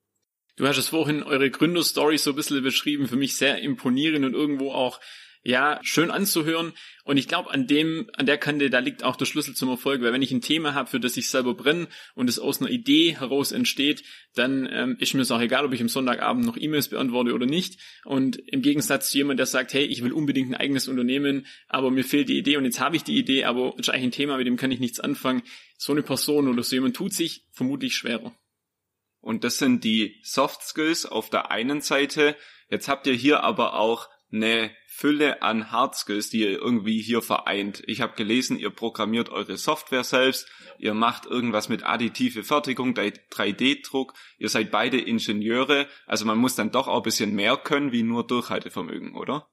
Du 0.55 0.65
hast 0.65 0.77
es 0.77 0.87
vorhin 0.87 1.21
eure 1.21 1.51
Gründerstory 1.51 2.17
so 2.17 2.29
ein 2.29 2.37
bisschen 2.37 2.63
beschrieben, 2.63 3.09
für 3.09 3.17
mich 3.17 3.35
sehr 3.35 3.61
imponierend 3.61 4.25
und 4.25 4.33
irgendwo 4.33 4.71
auch 4.71 5.01
ja, 5.47 5.79
schön 5.83 6.09
anzuhören. 6.09 6.73
Und 7.03 7.17
ich 7.17 7.27
glaube, 7.27 7.51
an 7.51 7.67
dem, 7.67 8.09
an 8.13 8.25
der 8.25 8.39
Kante, 8.39 8.71
da 8.71 8.79
liegt 8.79 9.03
auch 9.03 9.15
der 9.15 9.25
Schlüssel 9.25 9.53
zum 9.53 9.69
Erfolg, 9.69 10.01
weil 10.01 10.11
wenn 10.11 10.23
ich 10.23 10.31
ein 10.31 10.41
Thema 10.41 10.73
habe, 10.73 10.89
für 10.89 10.99
das 10.99 11.15
ich 11.17 11.29
selber 11.29 11.53
brenne 11.53 11.87
und 12.15 12.27
es 12.27 12.39
aus 12.39 12.59
einer 12.59 12.71
Idee 12.71 13.15
heraus 13.15 13.51
entsteht, 13.51 14.03
dann 14.33 14.67
ähm, 14.71 14.97
ist 14.99 15.13
mir 15.13 15.21
es 15.21 15.29
auch 15.29 15.39
egal, 15.39 15.63
ob 15.63 15.71
ich 15.71 15.81
am 15.81 15.87
Sonntagabend 15.87 16.45
noch 16.45 16.57
E-Mails 16.57 16.89
beantworte 16.89 17.33
oder 17.33 17.45
nicht. 17.45 17.79
Und 18.05 18.37
im 18.47 18.63
Gegensatz 18.63 19.11
zu 19.11 19.19
jemand, 19.19 19.37
der 19.37 19.45
sagt, 19.45 19.75
hey, 19.75 19.85
ich 19.85 20.03
will 20.03 20.13
unbedingt 20.13 20.49
ein 20.49 20.55
eigenes 20.55 20.87
Unternehmen, 20.87 21.45
aber 21.67 21.91
mir 21.91 22.03
fehlt 22.03 22.27
die 22.27 22.39
Idee 22.39 22.57
und 22.57 22.65
jetzt 22.65 22.79
habe 22.79 22.95
ich 22.95 23.03
die 23.03 23.15
Idee, 23.15 23.43
aber 23.43 23.75
ist 23.77 23.89
eigentlich 23.89 24.05
ein 24.05 24.11
Thema, 24.11 24.37
mit 24.37 24.47
dem 24.47 24.57
kann 24.57 24.71
ich 24.71 24.79
nichts 24.79 24.99
anfangen. 24.99 25.43
So 25.77 25.91
eine 25.91 26.01
Person 26.01 26.47
oder 26.47 26.63
so 26.63 26.75
jemand 26.75 26.95
tut 26.95 27.13
sich 27.13 27.45
vermutlich 27.51 27.95
schwerer. 27.95 28.35
Und 29.21 29.43
das 29.43 29.59
sind 29.59 29.83
die 29.83 30.19
Soft 30.23 30.63
Skills 30.63 31.05
auf 31.05 31.29
der 31.29 31.51
einen 31.51 31.81
Seite. 31.81 32.35
Jetzt 32.67 32.87
habt 32.87 33.05
ihr 33.05 33.13
hier 33.13 33.43
aber 33.43 33.75
auch 33.75 34.09
eine 34.31 34.71
Fülle 34.87 35.41
an 35.41 35.71
Hard 35.71 35.95
Skills, 35.95 36.29
die 36.29 36.41
ihr 36.41 36.51
irgendwie 36.51 37.01
hier 37.01 37.21
vereint. 37.21 37.83
Ich 37.85 38.01
habe 38.01 38.15
gelesen, 38.15 38.57
ihr 38.57 38.69
programmiert 38.69 39.29
eure 39.29 39.57
Software 39.57 40.03
selbst, 40.03 40.47
ihr 40.77 40.93
macht 40.93 41.25
irgendwas 41.25 41.69
mit 41.69 41.83
additive 41.83 42.43
Fertigung, 42.43 42.93
3D-Druck, 42.93 44.13
ihr 44.37 44.49
seid 44.49 44.71
beide 44.71 44.99
Ingenieure, 44.99 45.87
also 46.05 46.25
man 46.25 46.37
muss 46.37 46.55
dann 46.55 46.71
doch 46.71 46.87
auch 46.87 46.97
ein 46.97 47.03
bisschen 47.03 47.35
mehr 47.35 47.57
können 47.57 47.91
wie 47.91 48.03
nur 48.03 48.25
Durchhaltevermögen, 48.25 49.15
oder? 49.15 49.49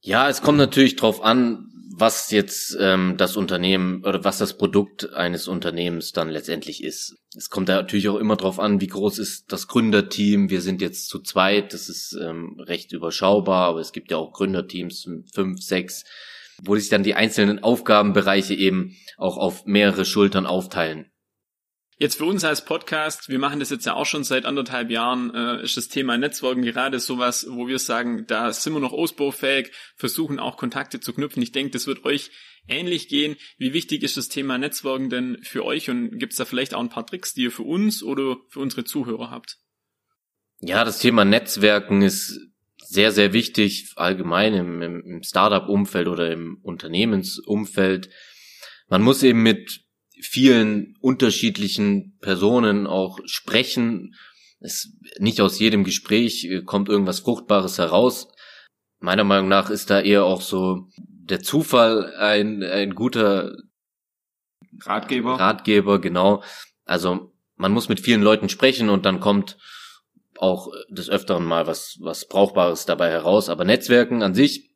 Ja, 0.00 0.28
es 0.28 0.42
kommt 0.42 0.58
natürlich 0.58 0.96
drauf 0.96 1.22
an, 1.22 1.66
was 1.98 2.30
jetzt 2.30 2.76
ähm, 2.78 3.14
das 3.16 3.36
Unternehmen 3.36 4.04
oder 4.04 4.22
was 4.22 4.36
das 4.36 4.58
Produkt 4.58 5.14
eines 5.14 5.48
Unternehmens 5.48 6.12
dann 6.12 6.28
letztendlich 6.28 6.84
ist. 6.84 7.16
Es 7.34 7.48
kommt 7.48 7.70
da 7.70 7.76
natürlich 7.76 8.08
auch 8.10 8.18
immer 8.18 8.36
drauf 8.36 8.60
an, 8.60 8.82
wie 8.82 8.86
groß 8.86 9.18
ist 9.18 9.50
das 9.50 9.66
Gründerteam. 9.66 10.50
Wir 10.50 10.60
sind 10.60 10.82
jetzt 10.82 11.08
zu 11.08 11.20
zweit, 11.20 11.72
das 11.72 11.88
ist 11.88 12.14
ähm, 12.20 12.60
recht 12.60 12.92
überschaubar, 12.92 13.68
aber 13.68 13.80
es 13.80 13.92
gibt 13.92 14.10
ja 14.10 14.18
auch 14.18 14.32
Gründerteams, 14.32 15.08
fünf, 15.32 15.62
sechs, 15.62 16.04
wo 16.62 16.76
sich 16.76 16.90
dann 16.90 17.02
die 17.02 17.14
einzelnen 17.14 17.62
Aufgabenbereiche 17.62 18.54
eben 18.54 18.94
auch 19.16 19.38
auf 19.38 19.64
mehrere 19.64 20.04
Schultern 20.04 20.44
aufteilen. 20.44 21.10
Jetzt 21.98 22.18
für 22.18 22.26
uns 22.26 22.44
als 22.44 22.62
Podcast, 22.62 23.30
wir 23.30 23.38
machen 23.38 23.58
das 23.58 23.70
jetzt 23.70 23.86
ja 23.86 23.94
auch 23.94 24.04
schon 24.04 24.22
seit 24.22 24.44
anderthalb 24.44 24.90
Jahren, 24.90 25.34
äh, 25.34 25.62
ist 25.62 25.78
das 25.78 25.88
Thema 25.88 26.18
Netzwerken 26.18 26.60
gerade 26.60 27.00
sowas, 27.00 27.46
wo 27.48 27.68
wir 27.68 27.78
sagen, 27.78 28.26
da 28.26 28.52
sind 28.52 28.74
wir 28.74 28.80
noch 28.80 28.92
ausbaufähig, 28.92 29.72
versuchen 29.96 30.38
auch 30.38 30.58
Kontakte 30.58 31.00
zu 31.00 31.14
knüpfen. 31.14 31.42
Ich 31.42 31.52
denke, 31.52 31.70
das 31.70 31.86
wird 31.86 32.04
euch 32.04 32.30
ähnlich 32.68 33.08
gehen. 33.08 33.36
Wie 33.56 33.72
wichtig 33.72 34.02
ist 34.02 34.18
das 34.18 34.28
Thema 34.28 34.58
Netzwerken 34.58 35.08
denn 35.08 35.38
für 35.42 35.64
euch 35.64 35.88
und 35.88 36.18
gibt 36.18 36.32
es 36.32 36.38
da 36.38 36.44
vielleicht 36.44 36.74
auch 36.74 36.80
ein 36.80 36.90
paar 36.90 37.06
Tricks, 37.06 37.32
die 37.32 37.44
ihr 37.44 37.50
für 37.50 37.62
uns 37.62 38.02
oder 38.02 38.36
für 38.50 38.60
unsere 38.60 38.84
Zuhörer 38.84 39.30
habt? 39.30 39.56
Ja, 40.60 40.84
das 40.84 40.98
Thema 40.98 41.24
Netzwerken 41.24 42.02
ist 42.02 42.38
sehr, 42.76 43.10
sehr 43.10 43.32
wichtig, 43.32 43.92
allgemein 43.96 44.52
im, 44.52 44.82
im 44.82 45.22
Startup-Umfeld 45.22 46.08
oder 46.08 46.30
im 46.30 46.58
Unternehmensumfeld. 46.62 48.10
Man 48.88 49.00
muss 49.00 49.22
eben 49.22 49.42
mit 49.42 49.85
vielen 50.20 50.94
unterschiedlichen 51.00 52.16
Personen 52.20 52.86
auch 52.86 53.18
sprechen. 53.26 54.14
Es, 54.60 54.92
nicht 55.18 55.40
aus 55.40 55.58
jedem 55.58 55.84
Gespräch 55.84 56.44
äh, 56.44 56.62
kommt 56.62 56.88
irgendwas 56.88 57.20
Fruchtbares 57.20 57.78
heraus. 57.78 58.28
Meiner 58.98 59.24
Meinung 59.24 59.48
nach 59.48 59.70
ist 59.70 59.90
da 59.90 60.00
eher 60.00 60.24
auch 60.24 60.40
so 60.40 60.88
der 60.96 61.40
Zufall 61.40 62.14
ein, 62.16 62.62
ein 62.62 62.94
guter 62.94 63.54
Ratgeber. 64.80 65.38
Ratgeber, 65.38 66.00
genau. 66.00 66.42
Also 66.84 67.32
man 67.56 67.72
muss 67.72 67.88
mit 67.88 68.00
vielen 68.00 68.22
Leuten 68.22 68.48
sprechen 68.48 68.88
und 68.88 69.04
dann 69.04 69.20
kommt 69.20 69.58
auch 70.38 70.68
des 70.88 71.08
Öfteren 71.08 71.44
mal 71.44 71.66
was, 71.66 71.96
was 72.00 72.28
Brauchbares 72.28 72.84
dabei 72.86 73.10
heraus. 73.10 73.48
Aber 73.48 73.64
Netzwerken 73.64 74.22
an 74.22 74.34
sich 74.34 74.70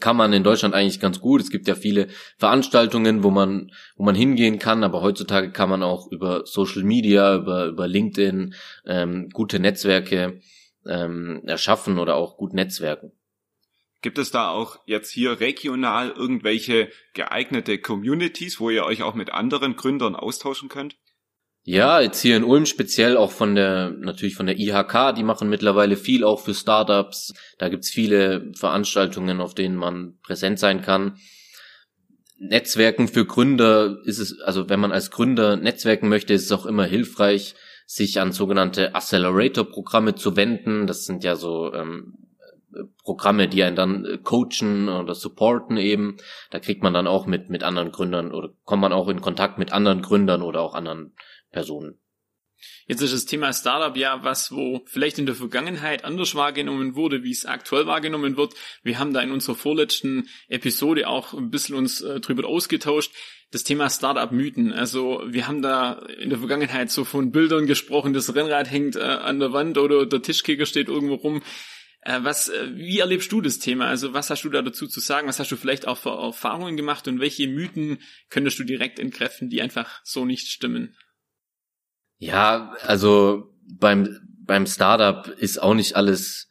kann 0.00 0.16
man 0.16 0.32
in 0.32 0.44
Deutschland 0.44 0.74
eigentlich 0.74 1.00
ganz 1.00 1.20
gut. 1.20 1.40
Es 1.40 1.50
gibt 1.50 1.66
ja 1.68 1.74
viele 1.74 2.08
Veranstaltungen, 2.38 3.22
wo 3.22 3.30
man, 3.30 3.72
wo 3.96 4.04
man 4.04 4.14
hingehen 4.14 4.58
kann, 4.58 4.84
aber 4.84 5.02
heutzutage 5.02 5.50
kann 5.50 5.68
man 5.68 5.82
auch 5.82 6.10
über 6.10 6.46
Social 6.46 6.84
Media, 6.84 7.36
über, 7.36 7.66
über 7.66 7.88
LinkedIn 7.88 8.54
ähm, 8.86 9.28
gute 9.30 9.58
Netzwerke 9.58 10.40
ähm, 10.86 11.42
erschaffen 11.46 11.98
oder 11.98 12.16
auch 12.16 12.36
gut 12.36 12.54
netzwerken. 12.54 13.12
Gibt 14.02 14.18
es 14.18 14.32
da 14.32 14.50
auch 14.50 14.80
jetzt 14.84 15.10
hier 15.10 15.38
regional 15.38 16.10
irgendwelche 16.10 16.90
geeignete 17.14 17.78
Communities, 17.78 18.58
wo 18.58 18.68
ihr 18.68 18.84
euch 18.84 19.02
auch 19.02 19.14
mit 19.14 19.30
anderen 19.30 19.76
Gründern 19.76 20.16
austauschen 20.16 20.68
könnt? 20.68 20.96
Ja, 21.64 22.00
jetzt 22.00 22.20
hier 22.20 22.36
in 22.36 22.42
Ulm 22.42 22.66
speziell 22.66 23.16
auch 23.16 23.30
von 23.30 23.54
der, 23.54 23.90
natürlich 23.90 24.34
von 24.34 24.46
der 24.46 24.58
IHK, 24.58 25.14
die 25.16 25.22
machen 25.22 25.48
mittlerweile 25.48 25.96
viel 25.96 26.24
auch 26.24 26.40
für 26.40 26.54
Startups. 26.54 27.32
Da 27.58 27.68
gibt's 27.68 27.88
viele 27.88 28.50
Veranstaltungen, 28.58 29.40
auf 29.40 29.54
denen 29.54 29.76
man 29.76 30.18
präsent 30.22 30.58
sein 30.58 30.82
kann. 30.82 31.18
Netzwerken 32.38 33.06
für 33.06 33.24
Gründer 33.24 33.98
ist 34.04 34.18
es, 34.18 34.40
also 34.40 34.68
wenn 34.68 34.80
man 34.80 34.90
als 34.90 35.12
Gründer 35.12 35.56
netzwerken 35.56 36.08
möchte, 36.08 36.34
ist 36.34 36.46
es 36.46 36.52
auch 36.52 36.66
immer 36.66 36.84
hilfreich, 36.84 37.54
sich 37.86 38.20
an 38.20 38.32
sogenannte 38.32 38.96
Accelerator-Programme 38.96 40.16
zu 40.16 40.34
wenden. 40.34 40.88
Das 40.88 41.04
sind 41.04 41.22
ja 41.22 41.36
so 41.36 41.72
ähm, 41.72 42.14
Programme, 43.04 43.46
die 43.46 43.62
einen 43.62 43.76
dann 43.76 44.20
coachen 44.24 44.88
oder 44.88 45.14
supporten 45.14 45.76
eben. 45.76 46.16
Da 46.50 46.58
kriegt 46.58 46.82
man 46.82 46.94
dann 46.94 47.06
auch 47.06 47.26
mit, 47.26 47.50
mit 47.50 47.62
anderen 47.62 47.92
Gründern 47.92 48.32
oder 48.32 48.50
kommt 48.64 48.82
man 48.82 48.92
auch 48.92 49.08
in 49.08 49.20
Kontakt 49.20 49.58
mit 49.58 49.72
anderen 49.72 50.02
Gründern 50.02 50.42
oder 50.42 50.62
auch 50.62 50.74
anderen 50.74 51.14
Personen. 51.52 52.02
Jetzt 52.86 53.02
ist 53.02 53.12
das 53.12 53.24
Thema 53.24 53.52
Startup 53.52 53.96
ja 53.96 54.22
was, 54.22 54.52
wo 54.52 54.82
vielleicht 54.86 55.18
in 55.18 55.26
der 55.26 55.34
Vergangenheit 55.34 56.04
anders 56.04 56.34
wahrgenommen 56.34 56.94
wurde, 56.94 57.22
wie 57.22 57.30
es 57.30 57.46
aktuell 57.46 57.86
wahrgenommen 57.86 58.36
wird. 58.36 58.54
Wir 58.82 58.98
haben 58.98 59.12
da 59.12 59.20
in 59.20 59.32
unserer 59.32 59.56
vorletzten 59.56 60.28
Episode 60.48 61.08
auch 61.08 61.34
ein 61.34 61.50
bisschen 61.50 61.74
uns 61.74 62.00
äh, 62.00 62.20
drüber 62.20 62.46
ausgetauscht. 62.46 63.12
Das 63.50 63.64
Thema 63.64 63.90
Startup-Mythen. 63.90 64.72
Also 64.72 65.22
wir 65.26 65.46
haben 65.46 65.60
da 65.60 65.94
in 66.20 66.30
der 66.30 66.38
Vergangenheit 66.38 66.90
so 66.90 67.04
von 67.04 67.32
Bildern 67.32 67.66
gesprochen, 67.66 68.12
das 68.14 68.34
Rennrad 68.34 68.70
hängt 68.70 68.96
äh, 68.96 69.00
an 69.00 69.40
der 69.40 69.52
Wand 69.52 69.78
oder 69.78 70.06
der 70.06 70.22
Tischkicker 70.22 70.66
steht 70.66 70.88
irgendwo 70.88 71.14
rum. 71.14 71.42
Äh, 72.02 72.20
was, 72.22 72.48
äh, 72.48 72.70
wie 72.74 72.98
erlebst 72.98 73.30
du 73.30 73.40
das 73.40 73.58
Thema? 73.58 73.86
Also 73.86 74.12
was 74.12 74.30
hast 74.30 74.42
du 74.44 74.48
da 74.48 74.62
dazu 74.62 74.86
zu 74.86 75.00
sagen? 75.00 75.28
Was 75.28 75.38
hast 75.38 75.52
du 75.52 75.56
vielleicht 75.56 75.86
auch 75.86 75.98
für 75.98 76.10
Erfahrungen 76.10 76.76
gemacht 76.76 77.08
und 77.08 77.20
welche 77.20 77.46
Mythen 77.48 77.98
könntest 78.30 78.58
du 78.58 78.64
direkt 78.64 78.98
entkräften, 78.98 79.50
die 79.50 79.62
einfach 79.62 80.00
so 80.04 80.24
nicht 80.24 80.48
stimmen? 80.48 80.96
Ja, 82.22 82.72
also 82.86 83.50
beim, 83.80 84.16
beim 84.46 84.64
Startup 84.68 85.26
ist 85.26 85.60
auch 85.60 85.74
nicht 85.74 85.96
alles 85.96 86.48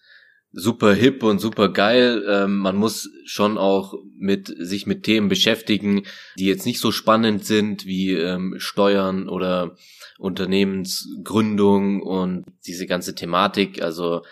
super 0.51 0.93
hip 0.93 1.23
und 1.23 1.39
super 1.39 1.69
geil. 1.69 2.25
Ähm, 2.27 2.57
man 2.57 2.75
muss 2.75 3.09
schon 3.23 3.57
auch 3.57 3.93
mit 4.17 4.53
sich 4.59 4.85
mit 4.85 5.03
Themen 5.03 5.29
beschäftigen, 5.29 6.03
die 6.37 6.47
jetzt 6.47 6.65
nicht 6.65 6.81
so 6.81 6.91
spannend 6.91 7.45
sind 7.45 7.85
wie 7.85 8.11
ähm, 8.11 8.55
Steuern 8.57 9.29
oder 9.29 9.77
Unternehmensgründung 10.19 12.01
und 12.01 12.43
diese 12.67 12.85
ganze 12.85 13.15
Thematik. 13.15 13.81
Also 13.81 14.23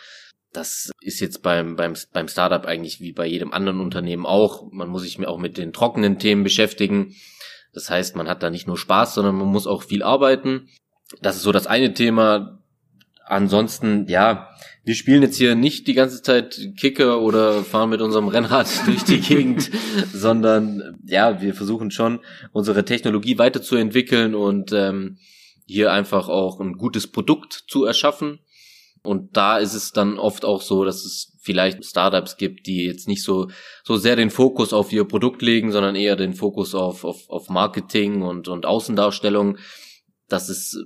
das 0.52 0.92
ist 1.00 1.22
jetzt 1.22 1.42
beim, 1.42 1.78
beim, 1.78 1.94
beim 2.12 2.28
Startup 2.28 2.66
eigentlich 2.66 3.00
wie 3.00 3.14
bei 3.14 3.26
jedem 3.26 3.54
anderen 3.54 3.80
Unternehmen 3.80 4.26
auch. 4.26 4.70
Man 4.74 4.90
muss 4.90 5.04
sich 5.04 5.26
auch 5.26 5.40
mit 5.40 5.58
den 5.58 5.72
trockenen 5.72 6.20
Themen 6.20 6.44
beschäftigen. 6.44 7.16
Das 7.72 7.90
heißt, 7.90 8.18
man 8.18 8.28
hat 8.28 8.44
da 8.44 8.50
nicht 8.50 8.68
nur 8.68 8.78
Spaß, 8.78 9.14
sondern 9.14 9.36
man 9.36 9.48
muss 9.48 9.68
auch 9.68 9.84
viel 9.84 10.04
arbeiten. 10.04 10.68
Das 11.22 11.36
ist 11.36 11.44
so 11.44 11.52
das 11.52 11.68
eine 11.68 11.94
Thema. 11.94 12.60
Ansonsten, 13.26 14.08
ja, 14.08 14.50
wir 14.84 14.96
spielen 14.96 15.22
jetzt 15.22 15.38
hier 15.38 15.54
nicht 15.54 15.88
die 15.88 15.94
ganze 15.94 16.22
Zeit 16.24 16.60
Kicker 16.78 17.22
oder 17.22 17.64
fahren 17.64 17.92
mit 17.92 18.02
unserem 18.02 18.28
Rennrad 18.28 18.68
durch 18.88 19.04
die 19.04 19.20
Gegend, 19.20 19.70
sondern 20.14 21.00
ja, 21.06 21.42
wir 21.42 21.54
versuchen 21.54 21.92
schon, 21.92 22.20
unsere 22.54 22.86
Technologie 22.86 23.38
weiterzuentwickeln 23.38 24.34
und 24.34 24.72
ähm, 24.72 25.20
hier 25.68 25.94
einfach 25.94 26.28
auch 26.28 26.60
ein 26.60 26.74
gutes 26.74 27.06
Produkt 27.06 27.54
zu 27.68 27.86
erschaffen. 27.86 28.40
Und 29.04 29.38
da 29.38 29.58
ist 29.58 29.76
es 29.76 29.92
dann 29.92 30.18
oft 30.18 30.44
auch 30.44 30.62
so, 30.62 30.84
dass 30.84 31.06
es 31.06 31.38
vielleicht 31.40 31.86
Startups 31.86 32.38
gibt, 32.38 32.68
die 32.68 32.86
jetzt 32.86 33.08
nicht 33.08 33.24
so, 33.24 33.48
so 33.84 33.96
sehr 33.96 34.16
den 34.16 34.30
Fokus 34.30 34.74
auf 34.74 34.92
ihr 34.92 35.06
Produkt 35.06 35.42
legen, 35.42 35.72
sondern 35.72 35.96
eher 35.96 36.16
den 36.16 36.34
Fokus 36.34 36.76
auf, 36.76 37.06
auf, 37.06 37.30
auf 37.30 37.50
Marketing 37.50 38.24
und, 38.24 38.48
und 38.48 38.66
Außendarstellung. 38.66 39.58
Das 40.30 40.50
ist 40.50 40.78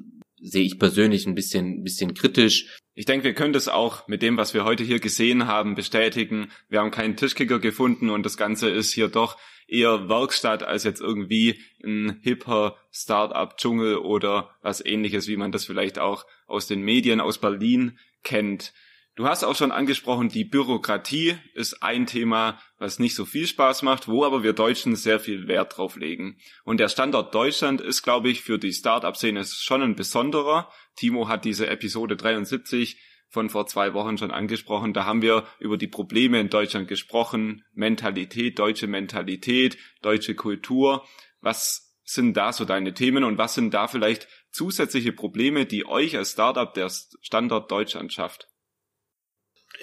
sehe 0.44 0.64
ich 0.66 0.78
persönlich 0.78 1.26
ein 1.26 1.36
bisschen, 1.36 1.84
bisschen 1.84 2.14
kritisch. 2.14 2.78
Ich 2.96 3.06
denke, 3.06 3.24
wir 3.24 3.34
können 3.34 3.54
das 3.54 3.70
auch 3.70 4.08
mit 4.08 4.22
dem, 4.22 4.38
was 4.38 4.54
wir 4.54 4.66
heute 4.66 4.84
hier 4.84 5.00
gesehen 5.00 5.48
haben, 5.48 5.74
bestätigen. 5.74 6.52
Wir 6.70 6.82
haben 6.82 6.92
keinen 6.92 7.16
Tischkicker 7.16 7.60
gefunden 7.60 8.10
und 8.10 8.24
das 8.24 8.38
Ganze 8.38 8.70
ist 8.70 8.92
hier 8.92 9.08
doch 9.08 9.38
eher 9.68 10.10
Werkstatt 10.10 10.62
als 10.62 10.84
jetzt 10.84 11.02
irgendwie 11.02 11.62
ein 11.84 12.20
hipper 12.22 12.76
Start-up-Dschungel 12.92 13.98
oder 13.98 14.54
was 14.62 14.86
ähnliches, 14.86 15.28
wie 15.28 15.38
man 15.38 15.54
das 15.54 15.66
vielleicht 15.66 15.98
auch 15.98 16.26
aus 16.46 16.68
den 16.68 16.82
Medien 16.82 17.22
aus 17.22 17.40
Berlin 17.40 17.98
kennt. 18.24 18.74
Du 19.16 19.28
hast 19.28 19.44
auch 19.44 19.56
schon 19.56 19.72
angesprochen, 19.72 20.30
die 20.30 20.44
Bürokratie 20.44 21.38
ist 21.54 21.84
ein 21.84 22.08
Thema, 22.08 22.60
was 22.80 22.98
nicht 22.98 23.14
so 23.14 23.26
viel 23.26 23.46
Spaß 23.46 23.84
macht, 23.84 24.08
wo 24.08 24.26
aber 24.26 24.42
wir 24.42 24.54
Deutschen 24.54 24.96
sehr 24.96 25.20
viel 25.20 25.48
Wert 25.48 25.78
drauf 25.78 25.98
legen. 25.98 26.40
Und 26.64 26.80
der 26.80 26.90
Standort 26.90 27.36
Deutschland 27.36 27.80
ist, 27.80 28.02
glaube 28.02 28.30
ich, 28.30 28.42
für 28.42 28.58
die 28.58 28.74
Start-up-Szene 28.74 29.46
schon 29.46 29.84
ein 29.84 29.96
besonderer. 29.96 30.72
Timo 30.96 31.28
hat 31.28 31.46
diese 31.46 31.68
Episode 31.68 32.18
73 32.18 33.00
von 33.30 33.52
vor 33.52 33.68
zwei 33.68 33.94
Wochen 33.94 34.18
schon 34.18 34.32
angesprochen. 34.32 34.94
Da 34.94 35.06
haben 35.06 35.22
wir 35.22 35.46
über 35.60 35.78
die 35.78 35.88
Probleme 35.88 36.40
in 36.40 36.50
Deutschland 36.50 36.88
gesprochen. 36.88 37.64
Mentalität, 37.72 38.58
deutsche 38.58 38.88
Mentalität, 38.88 39.78
deutsche 40.02 40.34
Kultur. 40.34 41.06
Was 41.40 41.96
sind 42.04 42.36
da 42.36 42.52
so 42.52 42.66
deine 42.66 42.96
Themen 42.96 43.24
und 43.24 43.38
was 43.38 43.54
sind 43.54 43.76
da 43.76 43.88
vielleicht 43.88 44.28
zusätzliche 44.52 45.14
Probleme, 45.14 45.68
die 45.68 45.86
euch 45.86 46.18
als 46.18 46.32
Startup 46.32 46.74
der 46.74 46.90
Standort 47.22 47.70
Deutschland 47.70 48.12
schafft? 48.12 48.48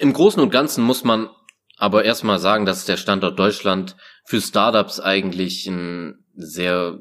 Im 0.01 0.13
Großen 0.13 0.41
und 0.41 0.49
Ganzen 0.49 0.83
muss 0.83 1.03
man 1.03 1.29
aber 1.77 2.03
erstmal 2.03 2.39
sagen, 2.39 2.65
dass 2.65 2.85
der 2.85 2.97
Standort 2.97 3.37
Deutschland 3.37 3.95
für 4.25 4.41
Startups 4.41 4.99
eigentlich 4.99 5.67
ein 5.67 6.25
sehr 6.33 6.97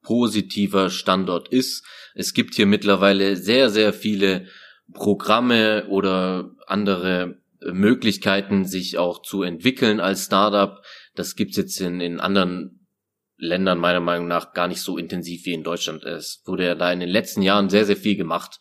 positiver 0.00 0.88
Standort 0.88 1.48
ist. 1.48 1.84
Es 2.14 2.32
gibt 2.32 2.54
hier 2.54 2.64
mittlerweile 2.64 3.36
sehr, 3.36 3.68
sehr 3.68 3.92
viele 3.92 4.46
Programme 4.94 5.88
oder 5.88 6.52
andere 6.66 7.36
Möglichkeiten, 7.60 8.64
sich 8.64 8.96
auch 8.96 9.20
zu 9.20 9.42
entwickeln 9.42 10.00
als 10.00 10.24
Startup. 10.24 10.82
Das 11.14 11.36
gibt's 11.36 11.58
jetzt 11.58 11.78
in, 11.82 12.00
in 12.00 12.18
anderen 12.18 12.88
Ländern 13.36 13.78
meiner 13.78 14.00
Meinung 14.00 14.26
nach 14.26 14.54
gar 14.54 14.68
nicht 14.68 14.80
so 14.80 14.96
intensiv 14.96 15.44
wie 15.44 15.52
in 15.52 15.64
Deutschland. 15.64 16.02
Es 16.02 16.40
wurde 16.46 16.64
ja 16.64 16.74
da 16.74 16.90
in 16.90 17.00
den 17.00 17.10
letzten 17.10 17.42
Jahren 17.42 17.68
sehr, 17.68 17.84
sehr 17.84 17.98
viel 17.98 18.16
gemacht. 18.16 18.58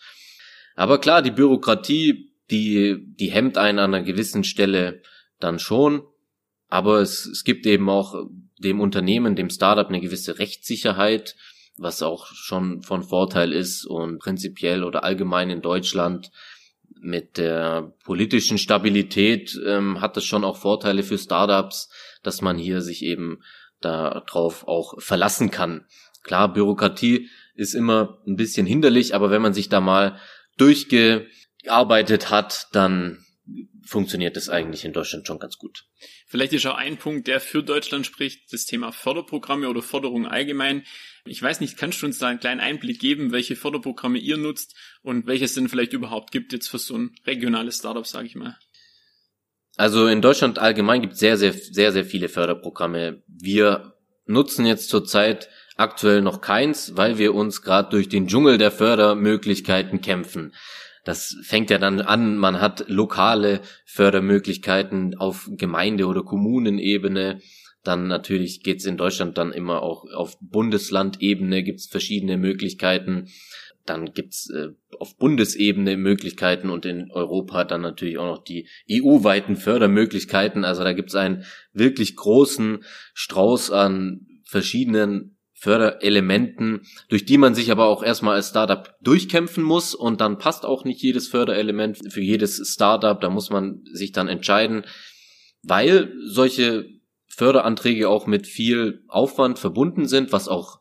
Aber 0.75 0.99
klar, 0.99 1.21
die 1.21 1.31
Bürokratie 1.31 2.26
die, 2.51 2.97
die 3.19 3.31
hemmt 3.31 3.57
einen 3.57 3.79
an 3.79 3.93
einer 3.93 4.03
gewissen 4.03 4.43
Stelle 4.43 5.01
dann 5.39 5.59
schon. 5.59 6.03
Aber 6.69 6.99
es, 6.99 7.25
es 7.25 7.43
gibt 7.43 7.65
eben 7.65 7.89
auch 7.89 8.15
dem 8.57 8.79
Unternehmen, 8.79 9.35
dem 9.35 9.49
Startup 9.49 9.87
eine 9.87 10.01
gewisse 10.01 10.39
Rechtssicherheit, 10.39 11.35
was 11.77 12.01
auch 12.01 12.25
schon 12.27 12.81
von 12.81 13.03
Vorteil 13.03 13.53
ist 13.53 13.85
und 13.85 14.19
prinzipiell 14.19 14.83
oder 14.83 15.03
allgemein 15.03 15.49
in 15.49 15.61
Deutschland 15.61 16.31
mit 16.99 17.37
der 17.37 17.93
politischen 18.03 18.57
Stabilität 18.57 19.57
ähm, 19.65 20.01
hat 20.01 20.17
es 20.17 20.25
schon 20.25 20.43
auch 20.43 20.57
Vorteile 20.57 21.03
für 21.03 21.19
Startups, 21.19 21.89
dass 22.23 22.41
man 22.41 22.57
hier 22.57 22.81
sich 22.81 23.03
eben 23.03 23.43
darauf 23.79 24.67
auch 24.67 24.99
verlassen 24.99 25.51
kann 25.51 25.85
Klar, 26.27 26.51
Bürokratie 26.51 27.29
ist 27.55 27.73
immer 27.73 28.19
ein 28.27 28.35
bisschen 28.35 28.67
hinderlich, 28.67 29.15
aber 29.15 29.31
wenn 29.31 29.41
man 29.41 29.53
sich 29.53 29.69
da 29.69 29.79
mal 29.79 30.19
durchgearbeitet 31.67 32.29
hat, 32.29 32.67
dann 32.71 33.23
funktioniert 33.85 34.35
das 34.35 34.49
eigentlich 34.49 34.83
in 34.83 34.91
Deutschland 34.91 35.25
schon 35.25 35.39
ganz 35.39 35.57
gut. 35.57 35.85
Vielleicht 36.27 36.51
ist 36.51 36.65
auch 36.65 36.75
ein 36.75 36.97
Punkt, 36.97 37.27
der 37.27 37.39
für 37.39 37.63
Deutschland 37.63 38.05
spricht, 38.05 38.51
das 38.51 38.65
Thema 38.65 38.91
Förderprogramme 38.91 39.69
oder 39.69 39.81
Förderung 39.81 40.25
allgemein. 40.25 40.83
Ich 41.25 41.41
weiß 41.41 41.61
nicht, 41.61 41.77
kannst 41.77 42.01
du 42.01 42.05
uns 42.05 42.19
da 42.19 42.27
einen 42.27 42.41
kleinen 42.41 42.59
Einblick 42.59 42.99
geben, 42.99 43.31
welche 43.31 43.55
Förderprogramme 43.55 44.17
ihr 44.17 44.35
nutzt 44.35 44.75
und 45.03 45.27
welches 45.27 45.53
denn 45.53 45.69
vielleicht 45.69 45.93
überhaupt 45.93 46.31
gibt 46.31 46.51
jetzt 46.51 46.67
für 46.67 46.79
so 46.79 46.97
ein 46.97 47.15
regionales 47.25 47.77
Startup, 47.77 48.05
sage 48.05 48.27
ich 48.27 48.35
mal? 48.35 48.57
Also 49.77 50.07
in 50.07 50.21
Deutschland 50.21 50.59
allgemein 50.59 51.01
gibt 51.01 51.13
es 51.13 51.19
sehr, 51.19 51.37
sehr, 51.37 51.53
sehr, 51.53 51.93
sehr 51.93 52.03
viele 52.03 52.27
Förderprogramme. 52.27 53.23
Wir 53.27 53.93
nutzen 54.25 54.65
jetzt 54.65 54.89
zurzeit 54.89 55.49
aktuell 55.77 56.21
noch 56.21 56.41
keins, 56.41 56.97
weil 56.97 57.17
wir 57.17 57.33
uns 57.33 57.61
gerade 57.61 57.89
durch 57.89 58.09
den 58.09 58.27
Dschungel 58.27 58.57
der 58.57 58.71
Fördermöglichkeiten 58.71 60.01
kämpfen. 60.01 60.51
Das 61.07 61.37
fängt 61.41 61.69
ja 61.69 61.77
dann 61.77 62.01
an, 62.01 62.35
man 62.35 62.59
hat 62.59 62.89
lokale 62.89 63.61
Fördermöglichkeiten 63.85 65.15
auf 65.15 65.49
Gemeinde- 65.53 66.05
oder 66.05 66.21
Kommunenebene. 66.21 67.39
Dann 67.81 68.07
natürlich 68.07 68.61
geht's 68.61 68.85
in 68.85 68.97
Deutschland 68.97 69.37
dann 69.37 69.53
immer 69.53 69.83
auch 69.83 70.03
auf 70.13 70.37
Bundeslandebene 70.41 71.63
gibt's 71.63 71.87
verschiedene 71.87 72.35
Möglichkeiten. 72.35 73.29
Dann 73.85 74.11
gibt's 74.11 74.49
äh, 74.49 74.73
auf 74.99 75.15
Bundesebene 75.15 75.95
Möglichkeiten 75.95 76.69
und 76.69 76.85
in 76.85 77.09
Europa 77.09 77.63
dann 77.63 77.79
natürlich 77.79 78.17
auch 78.17 78.25
noch 78.25 78.43
die 78.43 78.67
EU-weiten 78.91 79.55
Fördermöglichkeiten. 79.55 80.65
Also 80.65 80.83
da 80.83 80.91
gibt's 80.91 81.15
einen 81.15 81.45
wirklich 81.71 82.17
großen 82.17 82.83
Strauß 83.13 83.71
an 83.71 84.27
verschiedenen 84.43 85.36
Förderelementen, 85.59 86.81
durch 87.09 87.25
die 87.25 87.39
man 87.39 87.55
sich 87.55 87.71
aber 87.71 87.87
auch 87.87 88.03
erstmal 88.03 88.35
als 88.35 88.49
Startup 88.49 88.95
durchkämpfen 89.01 89.63
muss. 89.63 89.95
Und 89.95 90.21
dann 90.21 90.37
passt 90.37 90.65
auch 90.65 90.85
nicht 90.85 91.01
jedes 91.01 91.27
Förderelement. 91.27 91.99
Für 92.13 92.21
jedes 92.21 92.61
Startup, 92.73 93.19
da 93.19 93.29
muss 93.29 93.49
man 93.49 93.83
sich 93.91 94.11
dann 94.11 94.27
entscheiden, 94.27 94.85
weil 95.63 96.13
solche 96.25 96.85
Förderanträge 97.27 98.07
auch 98.07 98.27
mit 98.27 98.45
viel 98.45 99.03
Aufwand 99.07 99.57
verbunden 99.57 100.07
sind, 100.07 100.31
was 100.31 100.47
auch 100.47 100.79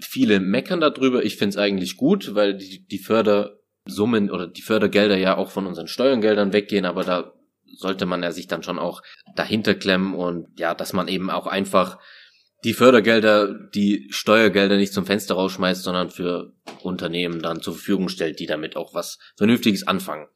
viele 0.00 0.38
meckern 0.38 0.80
darüber. 0.80 1.24
Ich 1.24 1.36
finde 1.36 1.50
es 1.50 1.56
eigentlich 1.56 1.96
gut, 1.96 2.34
weil 2.34 2.56
die, 2.56 2.86
die 2.86 2.98
Fördersummen 2.98 4.30
oder 4.30 4.46
die 4.46 4.62
Fördergelder 4.62 5.16
ja 5.16 5.36
auch 5.36 5.50
von 5.50 5.66
unseren 5.66 5.88
Steuergeldern 5.88 6.52
weggehen, 6.52 6.84
aber 6.84 7.04
da 7.04 7.32
sollte 7.64 8.06
man 8.06 8.22
ja 8.22 8.32
sich 8.32 8.48
dann 8.48 8.62
schon 8.62 8.78
auch 8.78 9.02
dahinter 9.34 9.74
klemmen. 9.74 10.14
Und 10.14 10.48
ja, 10.58 10.74
dass 10.74 10.92
man 10.92 11.08
eben 11.08 11.30
auch 11.30 11.46
einfach 11.46 11.98
die 12.64 12.72
Fördergelder, 12.72 13.52
die 13.52 14.08
Steuergelder 14.10 14.76
nicht 14.76 14.92
zum 14.92 15.06
Fenster 15.06 15.34
rausschmeißt, 15.34 15.82
sondern 15.82 16.10
für 16.10 16.54
Unternehmen 16.82 17.42
dann 17.42 17.60
zur 17.60 17.74
Verfügung 17.74 18.08
stellt, 18.08 18.40
die 18.40 18.46
damit 18.46 18.76
auch 18.76 18.94
was 18.94 19.18
Vernünftiges 19.36 19.86
anfangen. 19.86 20.26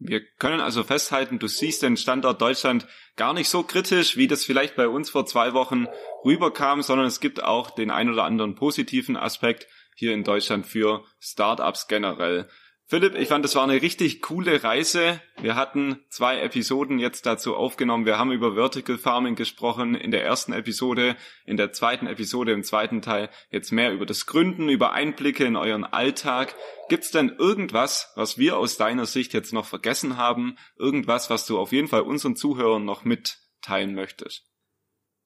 Wir 0.00 0.22
können 0.38 0.60
also 0.60 0.84
festhalten, 0.84 1.38
du 1.38 1.48
siehst 1.48 1.82
den 1.82 1.96
Standort 1.96 2.40
Deutschland 2.40 2.86
gar 3.16 3.34
nicht 3.34 3.48
so 3.48 3.64
kritisch, 3.64 4.16
wie 4.16 4.28
das 4.28 4.44
vielleicht 4.44 4.76
bei 4.76 4.88
uns 4.88 5.10
vor 5.10 5.26
zwei 5.26 5.54
Wochen 5.54 5.86
rüberkam, 6.24 6.82
sondern 6.82 7.06
es 7.06 7.20
gibt 7.20 7.42
auch 7.42 7.70
den 7.70 7.90
ein 7.90 8.08
oder 8.08 8.24
anderen 8.24 8.54
positiven 8.54 9.16
Aspekt 9.16 9.66
hier 9.96 10.14
in 10.14 10.22
Deutschland 10.22 10.66
für 10.66 11.04
Startups 11.18 11.88
generell. 11.88 12.48
Philipp, 12.90 13.16
ich 13.16 13.28
fand, 13.28 13.44
das 13.44 13.54
war 13.54 13.64
eine 13.64 13.82
richtig 13.82 14.22
coole 14.22 14.64
Reise. 14.64 15.20
Wir 15.42 15.56
hatten 15.56 16.00
zwei 16.08 16.40
Episoden 16.40 16.98
jetzt 16.98 17.26
dazu 17.26 17.54
aufgenommen. 17.54 18.06
Wir 18.06 18.18
haben 18.18 18.32
über 18.32 18.54
Vertical 18.54 18.96
Farming 18.96 19.34
gesprochen 19.34 19.94
in 19.94 20.10
der 20.10 20.24
ersten 20.24 20.54
Episode, 20.54 21.14
in 21.44 21.58
der 21.58 21.70
zweiten 21.72 22.06
Episode, 22.06 22.52
im 22.52 22.64
zweiten 22.64 23.02
Teil 23.02 23.28
jetzt 23.50 23.72
mehr 23.72 23.92
über 23.92 24.06
das 24.06 24.24
Gründen, 24.24 24.70
über 24.70 24.92
Einblicke 24.92 25.44
in 25.44 25.56
euren 25.56 25.84
Alltag. 25.84 26.54
Gibt's 26.88 27.10
denn 27.10 27.28
irgendwas, 27.28 28.10
was 28.16 28.38
wir 28.38 28.56
aus 28.56 28.78
deiner 28.78 29.04
Sicht 29.04 29.34
jetzt 29.34 29.52
noch 29.52 29.66
vergessen 29.66 30.16
haben? 30.16 30.56
Irgendwas, 30.78 31.28
was 31.28 31.44
du 31.44 31.58
auf 31.58 31.72
jeden 31.72 31.88
Fall 31.88 32.00
unseren 32.00 32.36
Zuhörern 32.36 32.86
noch 32.86 33.04
mitteilen 33.04 33.94
möchtest? 33.94 34.47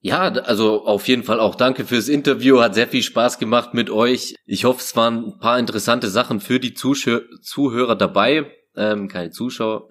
Ja, 0.04 0.22
also 0.22 0.84
auf 0.84 1.06
jeden 1.06 1.22
Fall 1.22 1.38
auch 1.38 1.54
danke 1.54 1.84
fürs 1.84 2.08
Interview. 2.08 2.60
Hat 2.60 2.74
sehr 2.74 2.88
viel 2.88 3.04
Spaß 3.04 3.38
gemacht 3.38 3.72
mit 3.72 3.88
euch. 3.88 4.34
Ich 4.46 4.64
hoffe, 4.64 4.80
es 4.80 4.96
waren 4.96 5.26
ein 5.26 5.38
paar 5.38 5.60
interessante 5.60 6.10
Sachen 6.10 6.40
für 6.40 6.58
die 6.58 6.74
Zuschau 6.74 7.20
Zuhörer 7.40 7.94
dabei. 7.94 8.50
Ähm, 8.74 9.06
keine 9.06 9.30
Zuschauer. 9.30 9.90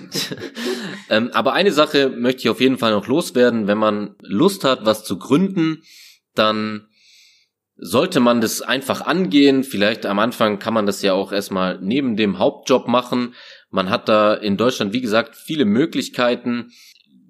ähm, 1.08 1.30
aber 1.32 1.54
eine 1.54 1.72
Sache 1.72 2.10
möchte 2.10 2.40
ich 2.40 2.50
auf 2.50 2.60
jeden 2.60 2.76
Fall 2.76 2.92
noch 2.92 3.06
loswerden. 3.06 3.66
Wenn 3.66 3.78
man 3.78 4.16
Lust 4.20 4.64
hat, 4.64 4.84
was 4.84 5.02
zu 5.02 5.18
gründen, 5.18 5.82
dann 6.34 6.88
sollte 7.76 8.20
man 8.20 8.42
das 8.42 8.60
einfach 8.60 9.00
angehen. 9.00 9.64
Vielleicht 9.64 10.04
am 10.04 10.18
Anfang 10.18 10.58
kann 10.58 10.74
man 10.74 10.84
das 10.84 11.00
ja 11.00 11.14
auch 11.14 11.32
erstmal 11.32 11.78
neben 11.80 12.16
dem 12.16 12.38
Hauptjob 12.38 12.86
machen. 12.86 13.34
Man 13.70 13.88
hat 13.88 14.10
da 14.10 14.34
in 14.34 14.58
Deutschland, 14.58 14.92
wie 14.92 15.00
gesagt, 15.00 15.36
viele 15.36 15.64
Möglichkeiten 15.64 16.72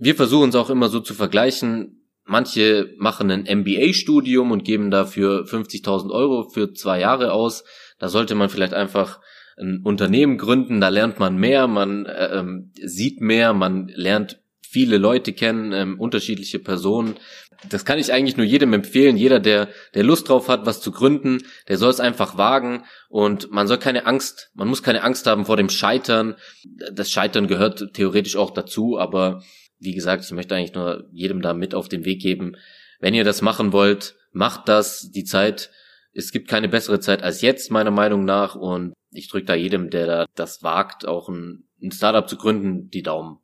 wir 0.02 0.16
versuchen 0.16 0.48
es 0.48 0.56
auch 0.56 0.68
immer 0.68 0.88
so 0.88 0.98
zu 0.98 1.14
vergleichen. 1.14 2.08
Manche 2.24 2.92
machen 2.98 3.30
ein 3.30 3.46
MBA-Studium 3.60 4.50
und 4.50 4.64
geben 4.64 4.90
dafür 4.90 5.44
50.000 5.44 6.10
Euro 6.10 6.48
für 6.48 6.72
zwei 6.72 6.98
Jahre 6.98 7.32
aus. 7.32 7.62
Da 8.00 8.08
sollte 8.08 8.34
man 8.34 8.48
vielleicht 8.48 8.74
einfach 8.74 9.20
ein 9.56 9.82
Unternehmen 9.84 10.38
gründen, 10.38 10.80
da 10.80 10.88
lernt 10.88 11.20
man 11.20 11.36
mehr, 11.36 11.68
man 11.68 12.06
äh, 12.06 12.38
ähm, 12.38 12.72
sieht 12.74 13.20
mehr, 13.20 13.52
man 13.52 13.88
lernt 13.94 14.40
viele 14.60 14.98
Leute 14.98 15.34
kennen, 15.34 15.72
ähm, 15.72 16.00
unterschiedliche 16.00 16.58
Personen. 16.58 17.14
Das 17.68 17.84
kann 17.84 18.00
ich 18.00 18.12
eigentlich 18.12 18.36
nur 18.36 18.46
jedem 18.46 18.72
empfehlen. 18.72 19.16
Jeder, 19.16 19.38
der, 19.38 19.68
der 19.94 20.02
Lust 20.02 20.28
drauf 20.28 20.48
hat, 20.48 20.66
was 20.66 20.80
zu 20.80 20.90
gründen, 20.90 21.38
der 21.68 21.78
soll 21.78 21.90
es 21.90 22.00
einfach 22.00 22.36
wagen 22.38 22.82
und 23.08 23.52
man 23.52 23.68
soll 23.68 23.78
keine 23.78 24.06
Angst, 24.06 24.50
man 24.54 24.66
muss 24.66 24.82
keine 24.82 25.04
Angst 25.04 25.28
haben 25.28 25.44
vor 25.44 25.56
dem 25.56 25.68
Scheitern. 25.68 26.34
Das 26.92 27.10
Scheitern 27.10 27.46
gehört 27.46 27.92
theoretisch 27.92 28.34
auch 28.34 28.50
dazu, 28.50 28.98
aber 28.98 29.42
wie 29.82 29.94
gesagt, 29.94 30.24
ich 30.24 30.30
möchte 30.32 30.54
eigentlich 30.54 30.74
nur 30.74 31.08
jedem 31.12 31.42
da 31.42 31.54
mit 31.54 31.74
auf 31.74 31.88
den 31.88 32.04
Weg 32.04 32.20
geben. 32.20 32.56
Wenn 33.00 33.14
ihr 33.14 33.24
das 33.24 33.42
machen 33.42 33.72
wollt, 33.72 34.14
macht 34.32 34.68
das. 34.68 35.10
Die 35.10 35.24
Zeit, 35.24 35.70
es 36.12 36.30
gibt 36.30 36.48
keine 36.48 36.68
bessere 36.68 37.00
Zeit 37.00 37.22
als 37.22 37.42
jetzt, 37.42 37.70
meiner 37.70 37.90
Meinung 37.90 38.24
nach. 38.24 38.54
Und 38.54 38.94
ich 39.10 39.28
drücke 39.28 39.46
da 39.46 39.54
jedem, 39.54 39.90
der 39.90 40.06
da 40.06 40.26
das 40.34 40.62
wagt, 40.62 41.06
auch 41.06 41.28
ein, 41.28 41.68
ein 41.82 41.90
Startup 41.90 42.28
zu 42.28 42.36
gründen, 42.36 42.90
die 42.90 43.02
Daumen. 43.02 43.38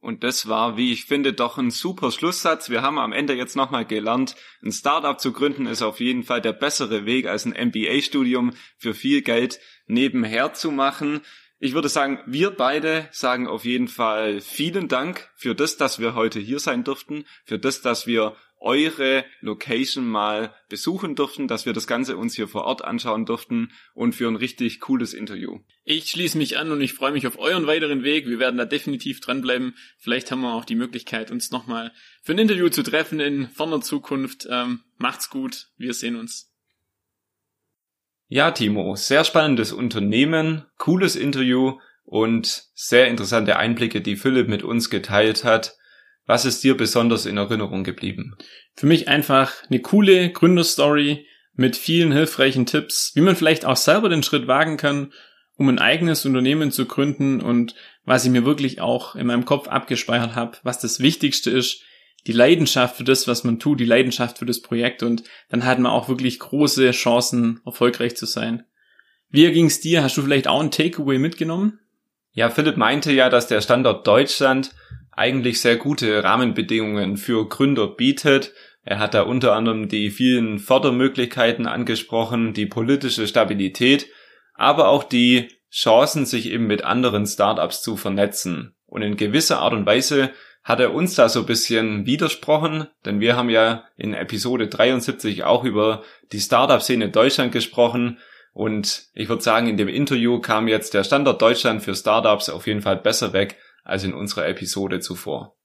Und 0.00 0.22
das 0.22 0.48
war, 0.48 0.76
wie 0.76 0.92
ich 0.92 1.06
finde, 1.06 1.32
doch 1.32 1.56
ein 1.56 1.70
super 1.70 2.10
Schlusssatz. 2.10 2.68
Wir 2.68 2.82
haben 2.82 2.98
am 2.98 3.12
Ende 3.12 3.32
jetzt 3.32 3.56
nochmal 3.56 3.86
gelernt, 3.86 4.36
ein 4.62 4.70
Startup 4.70 5.18
zu 5.18 5.32
gründen 5.32 5.64
ist 5.64 5.80
auf 5.80 5.98
jeden 5.98 6.24
Fall 6.24 6.42
der 6.42 6.52
bessere 6.52 7.06
Weg 7.06 7.26
als 7.26 7.46
ein 7.46 7.68
MBA-Studium 7.68 8.52
für 8.76 8.92
viel 8.92 9.22
Geld 9.22 9.60
nebenher 9.86 10.52
zu 10.52 10.70
machen. 10.70 11.22
Ich 11.64 11.72
würde 11.72 11.88
sagen, 11.88 12.18
wir 12.26 12.50
beide 12.50 13.08
sagen 13.10 13.46
auf 13.46 13.64
jeden 13.64 13.88
Fall 13.88 14.42
vielen 14.42 14.86
Dank 14.86 15.30
für 15.34 15.54
das, 15.54 15.78
dass 15.78 15.98
wir 15.98 16.14
heute 16.14 16.38
hier 16.38 16.60
sein 16.60 16.84
durften, 16.84 17.24
für 17.46 17.58
das, 17.58 17.80
dass 17.80 18.06
wir 18.06 18.36
eure 18.60 19.24
Location 19.40 20.06
mal 20.06 20.54
besuchen 20.68 21.14
durften, 21.14 21.48
dass 21.48 21.64
wir 21.64 21.72
das 21.72 21.86
Ganze 21.86 22.18
uns 22.18 22.34
hier 22.34 22.48
vor 22.48 22.64
Ort 22.64 22.84
anschauen 22.84 23.24
durften 23.24 23.72
und 23.94 24.14
für 24.14 24.28
ein 24.28 24.36
richtig 24.36 24.80
cooles 24.80 25.14
Interview. 25.14 25.60
Ich 25.84 26.10
schließe 26.10 26.36
mich 26.36 26.58
an 26.58 26.70
und 26.70 26.82
ich 26.82 26.92
freue 26.92 27.12
mich 27.12 27.26
auf 27.26 27.38
euren 27.38 27.66
weiteren 27.66 28.04
Weg. 28.04 28.26
Wir 28.26 28.38
werden 28.38 28.58
da 28.58 28.66
definitiv 28.66 29.20
dranbleiben. 29.20 29.74
Vielleicht 29.96 30.30
haben 30.30 30.42
wir 30.42 30.52
auch 30.52 30.66
die 30.66 30.74
Möglichkeit, 30.74 31.30
uns 31.30 31.50
nochmal 31.50 31.92
für 32.22 32.32
ein 32.32 32.38
Interview 32.38 32.68
zu 32.68 32.82
treffen 32.82 33.20
in 33.20 33.48
ferner 33.48 33.80
Zukunft. 33.80 34.46
Ähm, 34.50 34.80
macht's 34.98 35.30
gut. 35.30 35.68
Wir 35.78 35.94
sehen 35.94 36.16
uns. 36.16 36.53
Ja, 38.28 38.50
Timo, 38.50 38.96
sehr 38.96 39.24
spannendes 39.24 39.72
Unternehmen, 39.72 40.64
cooles 40.78 41.14
Interview 41.14 41.78
und 42.04 42.64
sehr 42.74 43.08
interessante 43.08 43.56
Einblicke, 43.56 44.00
die 44.00 44.16
Philipp 44.16 44.48
mit 44.48 44.62
uns 44.62 44.90
geteilt 44.90 45.44
hat. 45.44 45.76
Was 46.26 46.44
ist 46.44 46.64
dir 46.64 46.76
besonders 46.76 47.26
in 47.26 47.36
Erinnerung 47.36 47.84
geblieben? 47.84 48.36
Für 48.76 48.86
mich 48.86 49.08
einfach 49.08 49.52
eine 49.68 49.80
coole 49.80 50.30
Gründerstory 50.30 51.26
mit 51.54 51.76
vielen 51.76 52.12
hilfreichen 52.12 52.66
Tipps, 52.66 53.12
wie 53.14 53.20
man 53.20 53.36
vielleicht 53.36 53.66
auch 53.66 53.76
selber 53.76 54.08
den 54.08 54.22
Schritt 54.22 54.46
wagen 54.46 54.76
kann, 54.76 55.12
um 55.56 55.68
ein 55.68 55.78
eigenes 55.78 56.24
Unternehmen 56.24 56.72
zu 56.72 56.86
gründen 56.86 57.40
und 57.40 57.74
was 58.04 58.24
ich 58.24 58.30
mir 58.30 58.44
wirklich 58.44 58.80
auch 58.80 59.14
in 59.14 59.26
meinem 59.26 59.44
Kopf 59.44 59.68
abgespeichert 59.68 60.34
habe, 60.34 60.58
was 60.62 60.80
das 60.80 61.00
Wichtigste 61.00 61.50
ist, 61.50 61.82
die 62.26 62.32
Leidenschaft 62.32 62.96
für 62.96 63.04
das, 63.04 63.28
was 63.28 63.44
man 63.44 63.58
tut, 63.58 63.80
die 63.80 63.84
Leidenschaft 63.84 64.38
für 64.38 64.46
das 64.46 64.62
Projekt 64.62 65.02
und 65.02 65.24
dann 65.50 65.64
hat 65.64 65.78
man 65.78 65.92
auch 65.92 66.08
wirklich 66.08 66.38
große 66.38 66.90
Chancen, 66.92 67.60
erfolgreich 67.64 68.16
zu 68.16 68.26
sein. 68.26 68.64
Wie 69.28 69.50
ging's 69.50 69.80
dir? 69.80 70.02
Hast 70.02 70.16
du 70.16 70.22
vielleicht 70.22 70.48
auch 70.48 70.60
ein 70.60 70.70
Takeaway 70.70 71.18
mitgenommen? 71.18 71.80
Ja, 72.32 72.50
Philipp 72.50 72.76
meinte 72.76 73.12
ja, 73.12 73.28
dass 73.28 73.46
der 73.46 73.60
Standort 73.60 74.06
Deutschland 74.06 74.70
eigentlich 75.12 75.60
sehr 75.60 75.76
gute 75.76 76.22
Rahmenbedingungen 76.22 77.16
für 77.16 77.48
Gründer 77.48 77.88
bietet. 77.88 78.52
Er 78.82 78.98
hat 78.98 79.14
da 79.14 79.22
unter 79.22 79.54
anderem 79.54 79.88
die 79.88 80.10
vielen 80.10 80.58
Fördermöglichkeiten 80.58 81.66
angesprochen, 81.66 82.52
die 82.52 82.66
politische 82.66 83.26
Stabilität, 83.26 84.08
aber 84.54 84.88
auch 84.88 85.04
die 85.04 85.48
Chancen, 85.70 86.26
sich 86.26 86.50
eben 86.50 86.66
mit 86.66 86.84
anderen 86.84 87.26
Startups 87.26 87.82
zu 87.82 87.96
vernetzen. 87.96 88.74
Und 88.86 89.02
in 89.02 89.16
gewisser 89.16 89.58
Art 89.58 89.72
und 89.72 89.86
Weise 89.86 90.30
hat 90.64 90.80
er 90.80 90.94
uns 90.94 91.14
da 91.14 91.28
so 91.28 91.40
ein 91.40 91.46
bisschen 91.46 92.06
widersprochen, 92.06 92.88
denn 93.04 93.20
wir 93.20 93.36
haben 93.36 93.50
ja 93.50 93.84
in 93.96 94.14
Episode 94.14 94.66
73 94.66 95.44
auch 95.44 95.62
über 95.62 96.02
die 96.32 96.40
Startup-Szene 96.40 97.10
Deutschland 97.10 97.52
gesprochen 97.52 98.18
und 98.54 99.08
ich 99.14 99.28
würde 99.28 99.42
sagen, 99.42 99.68
in 99.68 99.76
dem 99.76 99.88
Interview 99.88 100.40
kam 100.40 100.66
jetzt 100.66 100.94
der 100.94 101.04
Standort 101.04 101.42
Deutschland 101.42 101.82
für 101.82 101.94
Startups 101.94 102.48
auf 102.48 102.66
jeden 102.66 102.82
Fall 102.82 102.96
besser 102.96 103.32
weg 103.32 103.58
als 103.84 104.04
in 104.04 104.14
unserer 104.14 104.48
Episode 104.48 105.00
zuvor. 105.00 105.56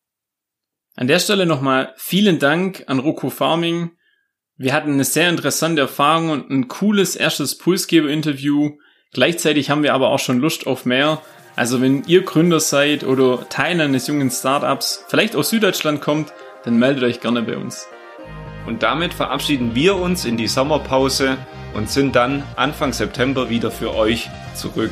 An 0.95 1.07
der 1.07 1.19
Stelle 1.19 1.45
nochmal 1.45 1.93
vielen 1.95 2.39
Dank 2.39 2.83
an 2.87 2.99
Roku 2.99 3.29
Farming. 3.29 3.91
Wir 4.57 4.73
hatten 4.73 4.91
eine 4.91 5.05
sehr 5.05 5.29
interessante 5.29 5.81
Erfahrung 5.81 6.31
und 6.31 6.49
ein 6.49 6.67
cooles 6.67 7.15
erstes 7.15 7.57
Pulsgeber-Interview. 7.57 8.71
Gleichzeitig 9.13 9.69
haben 9.69 9.83
wir 9.83 9.93
aber 9.93 10.09
auch 10.09 10.19
schon 10.19 10.39
Lust 10.39 10.67
auf 10.67 10.85
mehr. 10.85 11.21
Also 11.59 11.81
wenn 11.81 12.05
ihr 12.05 12.23
Gründer 12.23 12.61
seid 12.61 13.03
oder 13.03 13.49
Teil 13.49 13.81
eines 13.81 14.07
jungen 14.07 14.31
Startups, 14.31 15.03
vielleicht 15.09 15.35
aus 15.35 15.49
Süddeutschland 15.49 15.99
kommt, 15.99 16.31
dann 16.63 16.79
meldet 16.79 17.03
euch 17.03 17.19
gerne 17.19 17.41
bei 17.41 17.57
uns. 17.57 17.85
Und 18.65 18.81
damit 18.81 19.13
verabschieden 19.13 19.75
wir 19.75 19.97
uns 19.97 20.23
in 20.23 20.37
die 20.37 20.47
Sommerpause 20.47 21.37
und 21.73 21.89
sind 21.89 22.15
dann 22.15 22.43
Anfang 22.55 22.93
September 22.93 23.49
wieder 23.49 23.71
für 23.71 23.93
euch 23.93 24.29
zurück. 24.55 24.91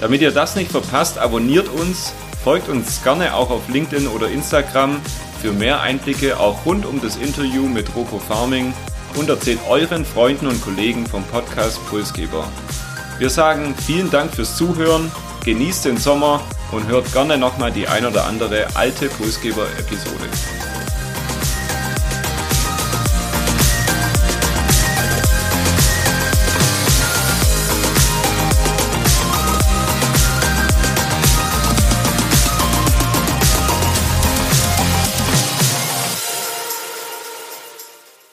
Damit 0.00 0.22
ihr 0.22 0.30
das 0.30 0.56
nicht 0.56 0.70
verpasst, 0.70 1.18
abonniert 1.18 1.68
uns, 1.68 2.14
folgt 2.42 2.70
uns 2.70 3.04
gerne 3.04 3.34
auch 3.34 3.50
auf 3.50 3.68
LinkedIn 3.68 4.08
oder 4.08 4.28
Instagram 4.28 4.98
für 5.42 5.52
mehr 5.52 5.82
Einblicke 5.82 6.40
auch 6.40 6.64
rund 6.64 6.86
um 6.86 7.02
das 7.02 7.18
Interview 7.18 7.66
mit 7.66 7.94
Roko 7.94 8.18
Farming 8.18 8.72
und 9.16 9.28
erzählt 9.28 9.60
euren 9.68 10.06
Freunden 10.06 10.46
und 10.46 10.62
Kollegen 10.62 11.06
vom 11.06 11.22
Podcast 11.24 11.86
Pulsgeber. 11.90 12.50
Wir 13.18 13.28
sagen 13.28 13.74
vielen 13.76 14.10
Dank 14.10 14.34
fürs 14.34 14.56
Zuhören, 14.56 15.12
genießt 15.44 15.84
den 15.86 15.96
Sommer 15.96 16.40
und 16.70 16.86
hört 16.86 17.12
gerne 17.12 17.36
nochmal 17.36 17.72
die 17.72 17.86
ein 17.86 18.06
oder 18.06 18.26
andere 18.26 18.66
alte 18.74 19.08
Pulsgeber-Episode. 19.08 20.71